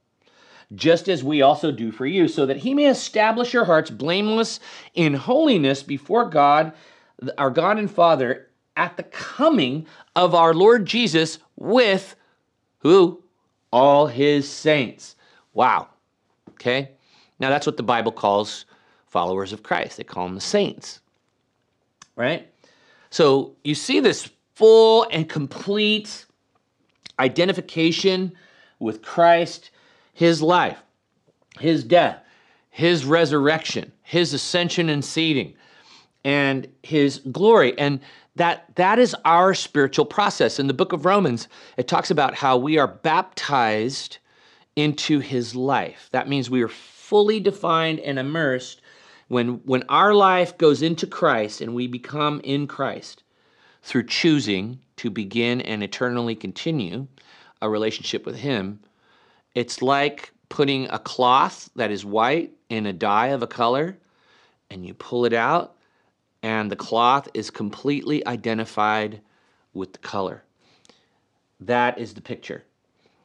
just 0.75 1.09
as 1.09 1.25
we 1.25 1.41
also 1.41 1.71
do 1.71 1.91
for 1.91 2.07
you, 2.07 2.29
so 2.29 2.45
that 2.45 2.59
he 2.59 2.75
may 2.75 2.87
establish 2.87 3.55
your 3.55 3.65
hearts 3.65 3.91
blameless 3.91 4.61
in 4.95 5.15
holiness 5.15 5.83
before 5.83 6.29
God, 6.29 6.73
our 7.39 7.51
God 7.51 7.79
and 7.79 7.91
Father, 7.91 8.49
at 8.77 8.97
the 8.97 9.03
coming 9.03 9.87
of 10.17 10.35
our 10.35 10.53
Lord 10.53 10.87
Jesus 10.87 11.39
with 11.57 12.17
who? 12.79 13.23
All 13.73 14.07
his 14.07 14.49
saints. 14.49 15.17
Wow. 15.55 15.89
Okay? 16.51 16.91
Now 17.41 17.51
that's 17.51 17.67
what 17.67 17.77
the 17.77 17.83
Bible 17.83 18.13
calls 18.13 18.67
followers 19.07 19.53
of 19.53 19.63
Christ. 19.63 19.97
They 19.97 20.05
call 20.05 20.27
them 20.27 20.35
the 20.35 20.41
saints. 20.41 21.01
Right? 22.17 22.49
So 23.11 23.57
you 23.65 23.75
see 23.75 24.01
this 24.01 24.31
full 24.55 25.07
and 25.11 25.29
complete 25.29 26.25
identification 27.19 28.33
with 28.79 29.03
Christ, 29.03 29.71
his 30.13 30.43
life, 30.43 30.79
his 31.59 31.85
death, 31.85 32.23
his 32.71 33.05
resurrection, 33.05 33.93
his 34.03 34.33
ascension 34.33 34.89
and 34.89 35.05
seating, 35.05 35.55
and 36.25 36.67
his 36.83 37.19
glory. 37.31 37.79
And 37.79 38.01
that 38.37 38.75
that 38.77 38.99
is 38.99 39.15
our 39.25 39.55
spiritual 39.55 40.07
process. 40.07 40.59
In 40.59 40.67
the 40.67 40.75
book 40.75 40.93
of 40.93 41.05
Romans, 41.05 41.49
it 41.77 41.89
talks 41.89 42.11
about 42.11 42.35
how 42.35 42.57
we 42.57 42.79
are 42.79 42.89
baptized 42.89 44.19
into 44.77 45.19
his 45.21 45.55
life. 45.55 46.09
That 46.13 46.29
means 46.29 46.49
we 46.49 46.63
are 46.63 46.69
fully 46.69 47.41
defined 47.41 48.01
and 48.01 48.19
immersed 48.19 48.81
when 49.29 49.61
when 49.65 49.83
our 49.89 50.15
life 50.15 50.57
goes 50.59 50.83
into 50.83 51.07
Christ 51.07 51.61
and 51.61 51.75
we 51.75 51.87
become 51.87 52.41
in 52.43 52.67
Christ 52.67 53.23
through 53.83 54.07
choosing 54.07 54.79
to 54.97 55.11
begin 55.11 55.61
and 55.61 55.83
eternally 55.83 56.35
continue 56.35 57.07
a 57.61 57.69
relationship 57.69 58.25
with 58.25 58.37
him. 58.37 58.81
It's 59.55 59.83
like 59.83 60.33
putting 60.49 60.89
a 60.91 60.99
cloth 60.99 61.69
that 61.77 61.91
is 61.91 62.05
white 62.05 62.53
in 62.69 62.87
a 62.87 62.93
dye 62.93 63.29
of 63.29 63.43
a 63.43 63.47
color 63.47 63.99
and 64.71 64.87
you 64.87 64.95
pull 64.95 65.25
it 65.25 65.33
out 65.33 65.77
and 66.43 66.71
the 66.71 66.77
cloth 66.77 67.29
is 67.35 67.51
completely 67.51 68.27
identified 68.27 69.21
with 69.75 69.93
the 69.93 69.99
color. 69.99 70.43
That 71.61 71.99
is 71.99 72.15
the 72.15 72.21
picture. 72.21 72.65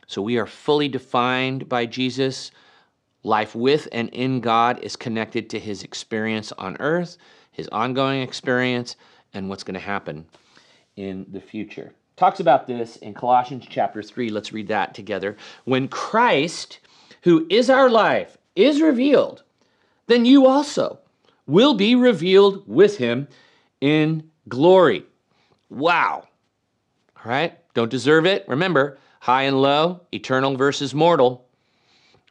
So 0.05 0.21
we 0.21 0.37
are 0.37 0.45
fully 0.45 0.87
defined 0.87 1.67
by 1.67 1.85
Jesus. 1.85 2.51
Life 3.23 3.55
with 3.55 3.87
and 3.91 4.09
in 4.09 4.39
God 4.39 4.79
is 4.79 4.95
connected 4.95 5.49
to 5.49 5.59
his 5.59 5.83
experience 5.83 6.51
on 6.53 6.77
earth, 6.79 7.17
his 7.51 7.67
ongoing 7.69 8.21
experience, 8.21 8.95
and 9.33 9.49
what's 9.49 9.63
going 9.63 9.73
to 9.73 9.79
happen 9.79 10.25
in 10.95 11.25
the 11.31 11.41
future. 11.41 11.93
Talks 12.15 12.39
about 12.39 12.67
this 12.67 12.95
in 12.97 13.13
Colossians 13.13 13.65
chapter 13.69 14.01
3. 14.01 14.29
Let's 14.29 14.53
read 14.53 14.67
that 14.69 14.93
together. 14.93 15.35
When 15.65 15.87
Christ, 15.87 16.79
who 17.23 17.45
is 17.49 17.69
our 17.69 17.89
life, 17.89 18.37
is 18.55 18.81
revealed, 18.81 19.43
then 20.07 20.25
you 20.25 20.47
also 20.47 20.99
will 21.47 21.73
be 21.73 21.95
revealed 21.95 22.63
with 22.67 22.97
him 22.97 23.27
in 23.81 24.29
glory. 24.47 25.05
Wow. 25.69 26.27
All 27.17 27.31
right? 27.31 27.57
Don't 27.73 27.89
deserve 27.89 28.25
it. 28.25 28.45
Remember, 28.47 28.97
high 29.19 29.43
and 29.43 29.61
low, 29.61 30.01
eternal 30.13 30.55
versus 30.55 30.93
mortal. 30.93 31.45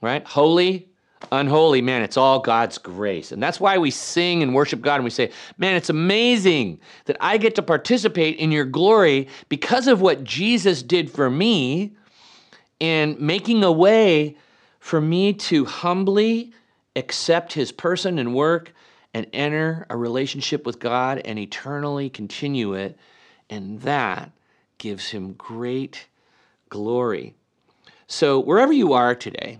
Right? 0.02 0.26
Holy, 0.26 0.88
unholy. 1.33 1.81
Man, 1.81 2.02
it's 2.02 2.16
all 2.16 2.40
God's 2.40 2.79
grace. 2.79 3.33
And 3.33 3.42
that's 3.42 3.59
why 3.59 3.79
we 3.79 3.90
sing 3.90 4.42
and 4.42 4.55
worship 4.55 4.83
God 4.83 4.96
and 4.96 5.05
we 5.05 5.11
say, 5.11 5.31
Man, 5.57 5.76
it's 5.76 5.90
amazing 5.90 6.81
that 7.07 7.16
I 7.20 7.38
get 7.38 7.55
to 7.57 7.62
participate 7.62 8.37
in 8.38 8.52
your 8.52 8.64
glory 8.64 9.29
because 9.48 9.88
of 9.88 10.00
what 10.00 10.24
Jesus 10.24 10.83
did 10.83 11.11
for 11.11 11.31
me 11.31 11.96
and 12.81 13.18
making 13.18 13.64
a 13.64 13.72
way 13.72 14.37
for 14.79 15.00
me 15.00 15.33
to 15.33 15.64
humbly 15.64 16.52
accept 16.94 17.52
his 17.52 17.72
person 17.72 18.18
and 18.18 18.35
work 18.35 18.72
and 19.16 19.26
enter 19.33 19.87
a 19.88 19.96
relationship 19.96 20.66
with 20.66 20.79
God 20.79 21.22
and 21.24 21.38
eternally 21.38 22.11
continue 22.11 22.74
it. 22.74 22.98
And 23.48 23.81
that 23.81 24.31
gives 24.76 25.09
him 25.09 25.33
great 25.33 26.07
glory. 26.68 27.35
So, 28.09 28.38
wherever 28.38 28.74
you 28.74 28.92
are 28.92 29.14
today, 29.14 29.59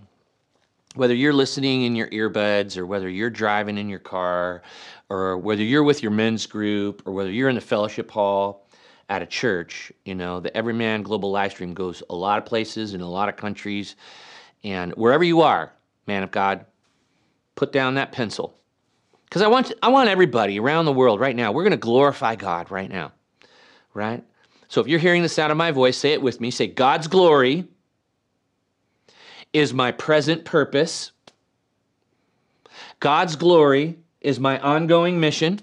whether 0.95 1.15
you're 1.15 1.33
listening 1.33 1.85
in 1.85 1.97
your 1.97 2.09
earbuds 2.09 2.77
or 2.77 2.85
whether 2.85 3.09
you're 3.09 3.31
driving 3.31 3.79
in 3.79 3.89
your 3.89 3.99
car 3.99 4.61
or 5.09 5.39
whether 5.39 5.63
you're 5.63 5.83
with 5.83 6.03
your 6.03 6.13
men's 6.13 6.45
group 6.45 7.01
or 7.07 7.15
whether 7.15 7.31
you're 7.31 7.49
in 7.49 7.55
the 7.55 7.63
fellowship 7.63 8.11
hall 8.11 8.69
at 9.09 9.23
a 9.23 9.27
church, 9.27 9.91
you 10.05 10.15
know, 10.15 10.39
the 10.39 10.55
Everyman 10.55 11.03
Global 11.03 11.33
Livestream 11.33 11.73
goes 11.73 12.03
a 12.11 12.15
lot 12.15 12.37
of 12.37 12.45
places 12.45 12.93
in 12.93 13.01
a 13.01 13.09
lot 13.09 13.31
of 13.31 13.37
countries. 13.37 13.97
And 14.63 14.93
wherever 14.97 15.25
you 15.25 15.41
are, 15.41 15.73
man 16.07 16.23
of 16.23 16.31
God, 16.31 16.67
put 17.55 17.73
down 17.73 17.95
that 17.95 18.13
pencil 18.13 18.53
because 19.27 19.43
I 19.43 19.49
want, 19.49 19.73
I 19.83 19.89
want 19.89 20.09
everybody 20.09 20.59
around 20.59 20.85
the 20.85 20.93
world 20.93 21.21
right 21.21 21.35
now, 21.35 21.53
we're 21.53 21.65
going 21.65 21.73
to 21.73 21.77
glorify 21.77 22.37
God 22.37 22.71
right 22.71 22.91
now, 22.91 23.13
right? 23.93 24.25
So 24.69 24.81
if 24.81 24.89
you're 24.89 25.01
hearing 25.01 25.23
the 25.23 25.29
sound 25.29 25.53
of 25.53 25.59
my 25.59 25.73
voice, 25.73 25.97
say 25.97 26.13
it 26.13 26.23
with 26.23 26.41
me. 26.41 26.51
Say, 26.51 26.67
God's 26.67 27.09
glory 27.09 27.67
is 29.53 29.75
my 29.75 29.93
present 29.93 30.45
purpose. 30.45 31.13
God's 33.01 33.37
glory 33.37 33.99
is 34.21 34.41
my 34.41 34.59
ongoing 34.61 35.21
mission. 35.21 35.61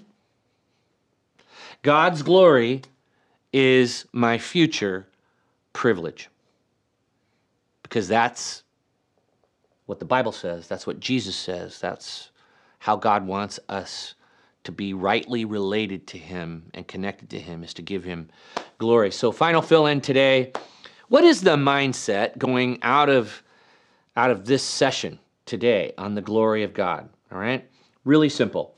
God's 1.82 2.22
glory 2.22 2.82
is 3.52 4.06
my 4.12 4.38
future 4.38 5.06
privilege. 5.72 6.28
Because 7.82 8.08
that's 8.08 8.62
what 9.86 9.98
the 9.98 10.04
Bible 10.04 10.32
says. 10.32 10.66
That's 10.66 10.86
what 10.86 10.98
Jesus 10.98 11.36
says. 11.36 11.78
That's 11.78 12.30
how 12.84 12.96
God 12.96 13.26
wants 13.26 13.58
us 13.70 14.14
to 14.62 14.70
be 14.70 14.92
rightly 14.92 15.46
related 15.46 16.06
to 16.08 16.18
Him 16.18 16.64
and 16.74 16.86
connected 16.86 17.30
to 17.30 17.40
Him 17.40 17.64
is 17.64 17.72
to 17.74 17.82
give 17.82 18.04
Him 18.04 18.28
glory. 18.76 19.10
So, 19.10 19.32
final 19.32 19.62
fill 19.62 19.86
in 19.86 20.02
today. 20.02 20.52
What 21.08 21.24
is 21.24 21.40
the 21.40 21.56
mindset 21.56 22.36
going 22.36 22.78
out 22.82 23.08
of 23.08 23.42
out 24.16 24.30
of 24.30 24.44
this 24.44 24.62
session 24.62 25.18
today 25.46 25.94
on 25.96 26.14
the 26.14 26.20
glory 26.20 26.62
of 26.62 26.74
God? 26.74 27.08
All 27.32 27.38
right, 27.38 27.66
really 28.04 28.28
simple. 28.28 28.74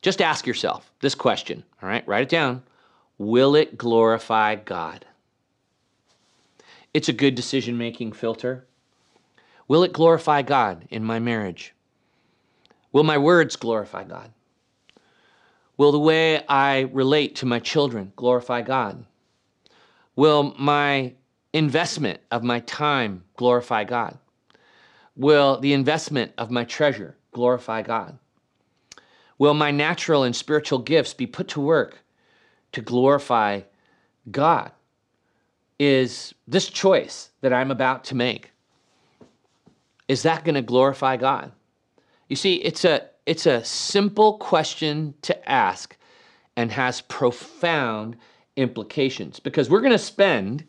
Just 0.00 0.22
ask 0.22 0.46
yourself 0.46 0.90
this 1.00 1.14
question. 1.14 1.62
All 1.82 1.90
right, 1.90 2.08
write 2.08 2.22
it 2.22 2.30
down. 2.30 2.62
Will 3.18 3.54
it 3.54 3.76
glorify 3.76 4.54
God? 4.54 5.04
It's 6.94 7.10
a 7.10 7.12
good 7.12 7.34
decision 7.34 7.76
making 7.76 8.12
filter. 8.12 8.64
Will 9.68 9.82
it 9.82 9.92
glorify 9.92 10.40
God 10.40 10.86
in 10.88 11.04
my 11.04 11.18
marriage? 11.18 11.74
Will 12.92 13.04
my 13.04 13.18
words 13.18 13.56
glorify 13.56 14.04
God? 14.04 14.32
Will 15.76 15.92
the 15.92 15.98
way 15.98 16.44
I 16.46 16.80
relate 16.92 17.36
to 17.36 17.46
my 17.46 17.58
children 17.58 18.12
glorify 18.16 18.62
God? 18.62 19.04
Will 20.16 20.54
my 20.58 21.14
investment 21.52 22.20
of 22.30 22.42
my 22.42 22.60
time 22.60 23.24
glorify 23.36 23.84
God? 23.84 24.18
Will 25.16 25.58
the 25.58 25.72
investment 25.72 26.32
of 26.36 26.50
my 26.50 26.64
treasure 26.64 27.16
glorify 27.32 27.82
God? 27.82 28.18
Will 29.38 29.54
my 29.54 29.70
natural 29.70 30.24
and 30.24 30.36
spiritual 30.36 30.80
gifts 30.80 31.14
be 31.14 31.26
put 31.26 31.48
to 31.48 31.60
work 31.60 31.98
to 32.72 32.82
glorify 32.82 33.62
God? 34.30 34.72
Is 35.78 36.34
this 36.46 36.68
choice 36.68 37.30
that 37.40 37.52
I'm 37.52 37.70
about 37.70 38.04
to 38.04 38.14
make, 38.14 38.50
is 40.08 40.22
that 40.24 40.44
going 40.44 40.56
to 40.56 40.62
glorify 40.62 41.16
God? 41.16 41.52
You 42.30 42.36
see, 42.36 42.54
it's 42.54 42.84
a 42.84 43.08
it's 43.26 43.44
a 43.44 43.62
simple 43.64 44.38
question 44.38 45.14
to 45.22 45.50
ask 45.50 45.96
and 46.56 46.70
has 46.70 47.00
profound 47.02 48.16
implications 48.56 49.40
because 49.40 49.68
we're 49.68 49.80
going 49.80 49.92
to 49.92 49.98
spend 49.98 50.64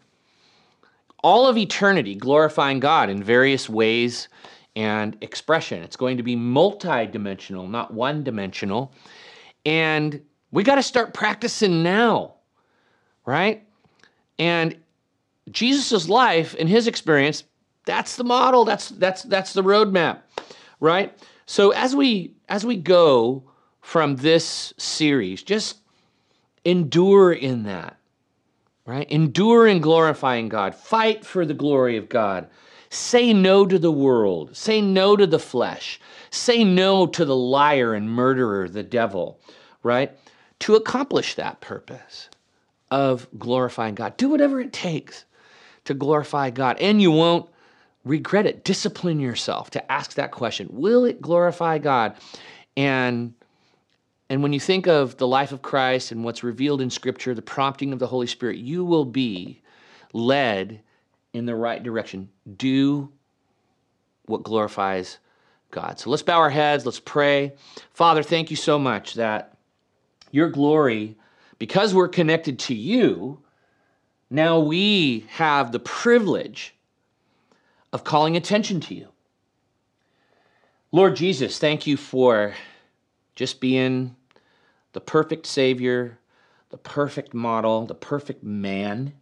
all 1.23 1.47
of 1.47 1.57
eternity 1.57 2.15
glorifying 2.15 2.79
God 2.79 3.11
in 3.11 3.23
various 3.23 3.69
ways 3.69 4.27
and 4.75 5.15
expression. 5.21 5.83
It's 5.83 5.95
going 5.95 6.17
to 6.17 6.23
be 6.23 6.35
multi-dimensional, 6.35 7.67
not 7.67 7.93
one-dimensional. 7.93 8.91
And 9.63 10.19
we 10.51 10.63
got 10.63 10.75
to 10.75 10.83
start 10.83 11.13
practicing 11.13 11.83
now. 11.83 12.35
Right? 13.23 13.67
And 14.39 14.77
Jesus' 15.51 16.09
life 16.09 16.55
and 16.57 16.67
his 16.67 16.87
experience, 16.87 17.43
that's 17.85 18.15
the 18.15 18.23
model, 18.23 18.65
that's 18.65 18.89
that's 18.89 19.21
that's 19.23 19.53
the 19.53 19.63
roadmap, 19.63 20.21
right? 20.79 21.15
So 21.51 21.71
as 21.71 21.93
we 21.93 22.31
as 22.47 22.65
we 22.65 22.77
go 22.77 23.43
from 23.81 24.15
this 24.15 24.73
series, 24.77 25.43
just 25.43 25.79
endure 26.63 27.33
in 27.33 27.63
that. 27.63 27.97
Right? 28.85 29.05
Endure 29.11 29.67
in 29.67 29.81
glorifying 29.81 30.47
God. 30.47 30.73
Fight 30.73 31.25
for 31.25 31.45
the 31.45 31.53
glory 31.53 31.97
of 31.97 32.07
God. 32.07 32.47
Say 32.89 33.33
no 33.33 33.65
to 33.65 33.77
the 33.77 33.91
world. 33.91 34.55
Say 34.55 34.79
no 34.79 35.17
to 35.17 35.27
the 35.27 35.39
flesh. 35.39 35.99
Say 36.29 36.63
no 36.63 37.05
to 37.07 37.25
the 37.25 37.35
liar 37.35 37.93
and 37.93 38.09
murderer, 38.09 38.69
the 38.69 38.81
devil, 38.81 39.37
right? 39.83 40.17
To 40.59 40.75
accomplish 40.75 41.35
that 41.35 41.59
purpose 41.59 42.29
of 42.89 43.27
glorifying 43.37 43.95
God. 43.95 44.15
Do 44.15 44.29
whatever 44.29 44.61
it 44.61 44.71
takes 44.71 45.25
to 45.83 45.93
glorify 45.93 46.49
God, 46.49 46.77
and 46.79 47.01
you 47.01 47.11
won't 47.11 47.49
regret 48.03 48.45
it. 48.45 48.63
Discipline 48.63 49.19
yourself 49.19 49.69
to 49.71 49.91
ask 49.91 50.13
that 50.15 50.31
question 50.31 50.67
Will 50.71 51.05
it 51.05 51.21
glorify 51.21 51.77
God? 51.77 52.15
And 52.77 53.33
and 54.29 54.41
when 54.41 54.53
you 54.53 54.61
think 54.61 54.87
of 54.87 55.17
the 55.17 55.27
life 55.27 55.51
of 55.51 55.61
Christ 55.61 56.11
and 56.13 56.23
what's 56.23 56.41
revealed 56.41 56.79
in 56.79 56.89
Scripture, 56.89 57.35
the 57.35 57.41
prompting 57.41 57.91
of 57.91 57.99
the 57.99 58.07
Holy 58.07 58.27
Spirit, 58.27 58.57
you 58.59 58.85
will 58.85 59.03
be 59.03 59.61
led 60.13 60.79
in 61.33 61.45
the 61.45 61.55
right 61.55 61.83
direction. 61.83 62.29
Do 62.55 63.11
what 64.27 64.43
glorifies 64.43 65.17
God. 65.69 65.99
So 65.99 66.09
let's 66.09 66.23
bow 66.23 66.39
our 66.39 66.49
heads, 66.49 66.85
let's 66.85 66.99
pray. 66.99 67.53
Father, 67.93 68.23
thank 68.23 68.49
you 68.49 68.55
so 68.55 68.79
much 68.79 69.15
that 69.15 69.57
your 70.31 70.49
glory, 70.49 71.17
because 71.59 71.93
we're 71.93 72.07
connected 72.07 72.59
to 72.59 72.73
you, 72.73 73.39
now 74.29 74.59
we 74.59 75.25
have 75.29 75.73
the 75.73 75.79
privilege 75.79 76.73
of 77.93 78.03
calling 78.03 78.37
attention 78.37 78.79
to 78.81 78.95
you. 78.95 79.09
Lord 80.91 81.15
Jesus, 81.15 81.57
thank 81.57 81.87
you 81.87 81.97
for 81.97 82.53
just 83.35 83.61
being 83.61 84.15
the 84.93 85.01
perfect 85.01 85.45
Savior, 85.45 86.19
the 86.69 86.77
perfect 86.77 87.33
model, 87.33 87.85
the 87.85 87.95
perfect 87.95 88.43
man. 88.43 89.13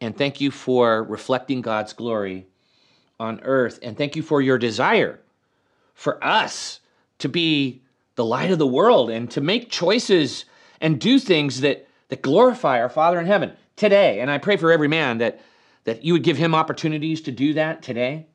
And 0.00 0.16
thank 0.16 0.40
you 0.40 0.50
for 0.50 1.02
reflecting 1.04 1.60
God's 1.60 1.92
glory 1.92 2.46
on 3.20 3.40
earth. 3.42 3.78
And 3.82 3.96
thank 3.96 4.16
you 4.16 4.22
for 4.22 4.40
your 4.40 4.58
desire 4.58 5.20
for 5.94 6.22
us 6.24 6.80
to 7.18 7.28
be 7.28 7.82
the 8.14 8.24
light 8.24 8.50
of 8.50 8.58
the 8.58 8.66
world 8.66 9.10
and 9.10 9.30
to 9.30 9.40
make 9.40 9.70
choices 9.70 10.44
and 10.80 11.00
do 11.00 11.18
things 11.18 11.60
that, 11.60 11.88
that 12.08 12.22
glorify 12.22 12.80
our 12.80 12.88
Father 12.88 13.18
in 13.18 13.26
heaven 13.26 13.52
today. 13.76 14.20
And 14.20 14.30
I 14.30 14.38
pray 14.38 14.56
for 14.56 14.70
every 14.70 14.88
man 14.88 15.18
that, 15.18 15.40
that 15.88 16.04
you 16.04 16.12
would 16.12 16.22
give 16.22 16.36
him 16.36 16.54
opportunities 16.54 17.22
to 17.22 17.32
do 17.32 17.54
that 17.54 17.82
today. 17.82 18.26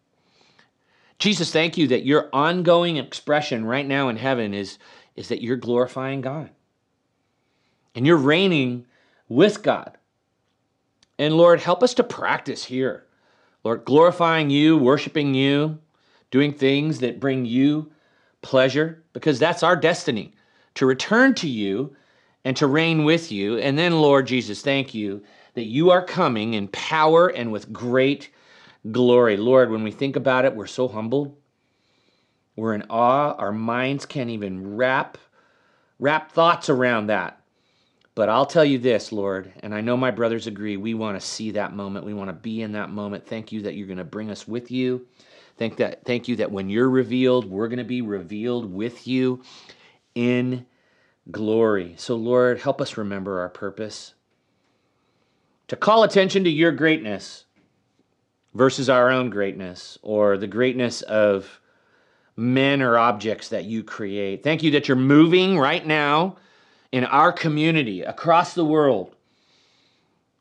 Jesus, 1.19 1.51
thank 1.51 1.77
you 1.77 1.87
that 1.89 2.03
your 2.03 2.27
ongoing 2.33 2.97
expression 2.97 3.63
right 3.63 3.85
now 3.85 4.09
in 4.09 4.17
heaven 4.17 4.55
is, 4.55 4.79
is 5.15 5.27
that 5.27 5.43
you're 5.43 5.55
glorifying 5.55 6.21
God 6.21 6.49
and 7.93 8.07
you're 8.07 8.17
reigning 8.17 8.87
with 9.29 9.61
God. 9.61 9.99
And 11.19 11.37
Lord, 11.37 11.59
help 11.59 11.83
us 11.83 11.93
to 11.93 12.03
practice 12.03 12.65
here. 12.65 13.05
Lord, 13.63 13.85
glorifying 13.85 14.49
you, 14.49 14.75
worshiping 14.75 15.35
you, 15.35 15.77
doing 16.31 16.53
things 16.53 16.99
that 16.99 17.19
bring 17.19 17.45
you 17.45 17.91
pleasure, 18.41 19.03
because 19.13 19.37
that's 19.37 19.61
our 19.61 19.75
destiny 19.75 20.33
to 20.73 20.87
return 20.87 21.35
to 21.35 21.47
you 21.47 21.95
and 22.43 22.57
to 22.57 22.65
reign 22.65 23.03
with 23.03 23.31
you. 23.31 23.59
And 23.59 23.77
then, 23.77 24.01
Lord 24.01 24.25
Jesus, 24.25 24.63
thank 24.63 24.95
you 24.95 25.23
that 25.53 25.65
you 25.65 25.91
are 25.91 26.03
coming 26.03 26.53
in 26.53 26.67
power 26.69 27.27
and 27.27 27.51
with 27.51 27.71
great 27.71 28.29
glory. 28.91 29.37
Lord, 29.37 29.71
when 29.71 29.83
we 29.83 29.91
think 29.91 30.15
about 30.15 30.45
it, 30.45 30.55
we're 30.55 30.67
so 30.67 30.87
humbled. 30.87 31.35
We're 32.55 32.75
in 32.75 32.83
awe. 32.89 33.33
Our 33.33 33.51
minds 33.51 34.05
can't 34.05 34.29
even 34.29 34.75
wrap 34.75 35.17
wrap 35.99 36.31
thoughts 36.31 36.69
around 36.69 37.07
that. 37.07 37.39
But 38.15 38.29
I'll 38.29 38.45
tell 38.45 38.65
you 38.65 38.77
this, 38.77 39.11
Lord, 39.11 39.51
and 39.61 39.73
I 39.73 39.81
know 39.81 39.97
my 39.97 40.11
brothers 40.11 40.45
agree, 40.45 40.77
we 40.77 40.93
want 40.93 41.19
to 41.19 41.25
see 41.25 41.51
that 41.51 41.75
moment. 41.75 42.05
We 42.05 42.13
want 42.13 42.29
to 42.29 42.33
be 42.33 42.61
in 42.61 42.73
that 42.73 42.91
moment. 42.91 43.25
Thank 43.25 43.51
you 43.51 43.63
that 43.63 43.73
you're 43.73 43.87
going 43.87 43.97
to 43.97 44.03
bring 44.03 44.29
us 44.29 44.47
with 44.47 44.69
you. 44.69 45.07
Thank 45.57 45.77
that 45.77 46.03
thank 46.05 46.27
you 46.27 46.35
that 46.37 46.51
when 46.51 46.69
you're 46.69 46.89
revealed, 46.89 47.49
we're 47.49 47.67
going 47.67 47.77
to 47.77 47.83
be 47.83 48.01
revealed 48.01 48.71
with 48.71 49.07
you 49.07 49.41
in 50.13 50.65
glory. 51.31 51.93
So 51.97 52.15
Lord, 52.15 52.59
help 52.59 52.81
us 52.81 52.97
remember 52.97 53.39
our 53.39 53.49
purpose. 53.49 54.13
To 55.69 55.75
call 55.75 56.03
attention 56.03 56.43
to 56.43 56.49
your 56.49 56.71
greatness 56.71 57.45
versus 58.53 58.89
our 58.89 59.09
own 59.09 59.29
greatness 59.29 59.97
or 60.01 60.37
the 60.37 60.47
greatness 60.47 61.01
of 61.03 61.59
men 62.35 62.81
or 62.81 62.97
objects 62.97 63.49
that 63.49 63.65
you 63.65 63.83
create. 63.83 64.43
Thank 64.43 64.63
you 64.63 64.71
that 64.71 64.87
you're 64.87 64.97
moving 64.97 65.57
right 65.57 65.85
now 65.85 66.37
in 66.91 67.05
our 67.05 67.31
community 67.31 68.01
across 68.01 68.53
the 68.53 68.65
world 68.65 69.15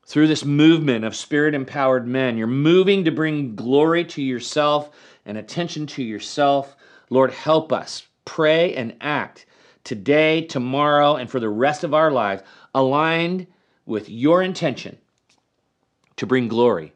through 0.05 0.27
this 0.27 0.45
movement 0.45 1.05
of 1.05 1.15
spirit 1.15 1.55
empowered 1.55 2.07
men. 2.07 2.37
You're 2.37 2.47
moving 2.47 3.05
to 3.05 3.11
bring 3.11 3.55
glory 3.55 4.05
to 4.07 4.23
yourself 4.23 4.91
and 5.25 5.39
attention 5.39 5.87
to 5.89 6.03
yourself. 6.03 6.77
Lord, 7.11 7.33
help 7.33 7.73
us 7.73 8.07
pray 8.25 8.75
and 8.75 8.97
act 9.01 9.47
today, 9.85 10.43
tomorrow, 10.43 11.17
and 11.17 11.31
for 11.31 11.41
the 11.41 11.49
rest 11.49 11.85
of 11.85 11.95
our 11.95 12.11
lives 12.11 12.43
aligned 12.75 13.47
with 13.87 14.09
your 14.09 14.43
intention 14.43 14.99
to 16.17 16.27
bring 16.27 16.49
glory 16.49 16.93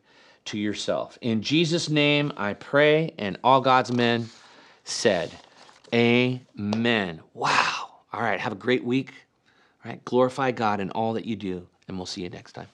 to 0.46 0.58
yourself. 0.58 1.18
In 1.20 1.42
Jesus' 1.42 1.88
name, 1.88 2.32
I 2.36 2.54
pray, 2.54 3.14
and 3.18 3.38
all 3.42 3.60
God's 3.60 3.92
men 3.92 4.28
said, 4.84 5.30
Amen. 5.92 7.20
Wow. 7.34 7.90
All 8.12 8.20
right. 8.20 8.40
Have 8.40 8.52
a 8.52 8.56
great 8.56 8.84
week. 8.84 9.12
All 9.84 9.90
right. 9.90 10.04
Glorify 10.04 10.50
God 10.50 10.80
in 10.80 10.90
all 10.90 11.12
that 11.14 11.24
you 11.24 11.36
do, 11.36 11.66
and 11.88 11.96
we'll 11.96 12.06
see 12.06 12.22
you 12.22 12.30
next 12.30 12.52
time. 12.52 12.68